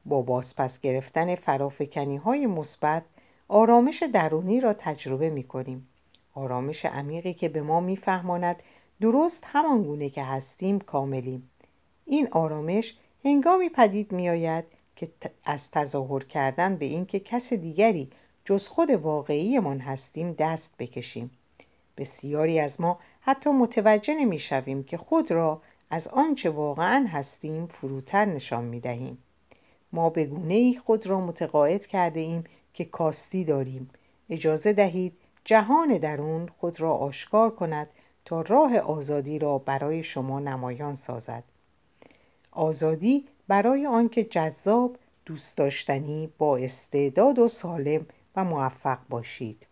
با 0.05 0.21
بازپس 0.21 0.79
گرفتن 0.79 1.35
فرافکنی 1.35 2.17
های 2.17 2.47
مثبت 2.47 3.03
آرامش 3.47 4.03
درونی 4.03 4.61
را 4.61 4.73
تجربه 4.73 5.29
می 5.29 5.43
کنیم 5.43 5.87
آرامش 6.35 6.85
عمیقی 6.85 7.33
که 7.33 7.49
به 7.49 7.61
ما 7.61 7.79
میفهماند 7.79 8.63
درست 9.01 9.43
همان 9.45 9.83
گونه 9.83 10.09
که 10.09 10.23
هستیم 10.23 10.79
کاملیم. 10.79 11.49
این 12.05 12.27
آرامش 12.31 12.95
هنگامی 13.25 13.69
پدید 13.69 14.11
می 14.11 14.29
آید 14.29 14.65
که 14.95 15.09
از 15.45 15.71
تظاهر 15.71 16.23
کردن 16.23 16.75
به 16.75 16.85
اینکه 16.85 17.19
کس 17.19 17.53
دیگری 17.53 18.09
جز 18.45 18.67
خود 18.67 18.89
واقعیمان 18.89 19.79
هستیم 19.79 20.33
دست 20.33 20.73
بکشیم. 20.79 21.31
بسیاری 21.97 22.59
از 22.59 22.81
ما 22.81 22.99
حتی 23.21 23.49
متوجه 23.49 24.13
نمی 24.15 24.39
شویم 24.39 24.83
که 24.83 24.97
خود 24.97 25.31
را 25.31 25.61
از 25.89 26.07
آنچه 26.07 26.49
واقعا 26.49 27.05
هستیم 27.09 27.65
فروتر 27.65 28.25
نشان 28.25 28.63
می 28.63 28.79
دهیم. 28.79 29.17
ما 29.93 30.09
به 30.09 30.25
گونه 30.25 30.53
ای 30.53 30.79
خود 30.85 31.07
را 31.07 31.19
متقاعد 31.19 31.85
کرده 31.85 32.19
ایم 32.19 32.43
که 32.73 32.85
کاستی 32.85 33.43
داریم. 33.43 33.89
اجازه 34.29 34.73
دهید 34.73 35.13
جهان 35.45 35.97
درون 35.97 36.49
خود 36.59 36.81
را 36.81 36.93
آشکار 36.93 37.49
کند 37.49 37.87
تا 38.25 38.41
راه 38.41 38.77
آزادی 38.77 39.39
را 39.39 39.57
برای 39.57 40.03
شما 40.03 40.39
نمایان 40.39 40.95
سازد. 40.95 41.43
آزادی 42.51 43.25
برای 43.47 43.85
آنکه 43.85 44.23
جذاب 44.23 44.97
دوست 45.25 45.57
داشتنی 45.57 46.29
با 46.37 46.57
استعداد 46.57 47.39
و 47.39 47.47
سالم 47.47 48.05
و 48.35 48.43
موفق 48.43 48.99
باشید. 49.09 49.65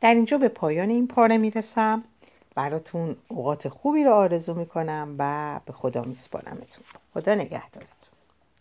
در 0.00 0.14
اینجا 0.14 0.38
به 0.38 0.48
پایان 0.48 0.90
این 0.90 1.08
پاره 1.08 1.38
می‌رسم. 1.38 2.04
براتون 2.54 3.16
اوقات 3.28 3.68
خوبی 3.68 4.04
رو 4.04 4.12
آرزو 4.12 4.54
می‌کنم 4.54 5.14
و 5.18 5.60
به 5.66 5.72
خدا 5.72 6.02
میسپارمتون. 6.02 6.84
خدا 7.14 7.34
نگهدارتون. 7.34 8.05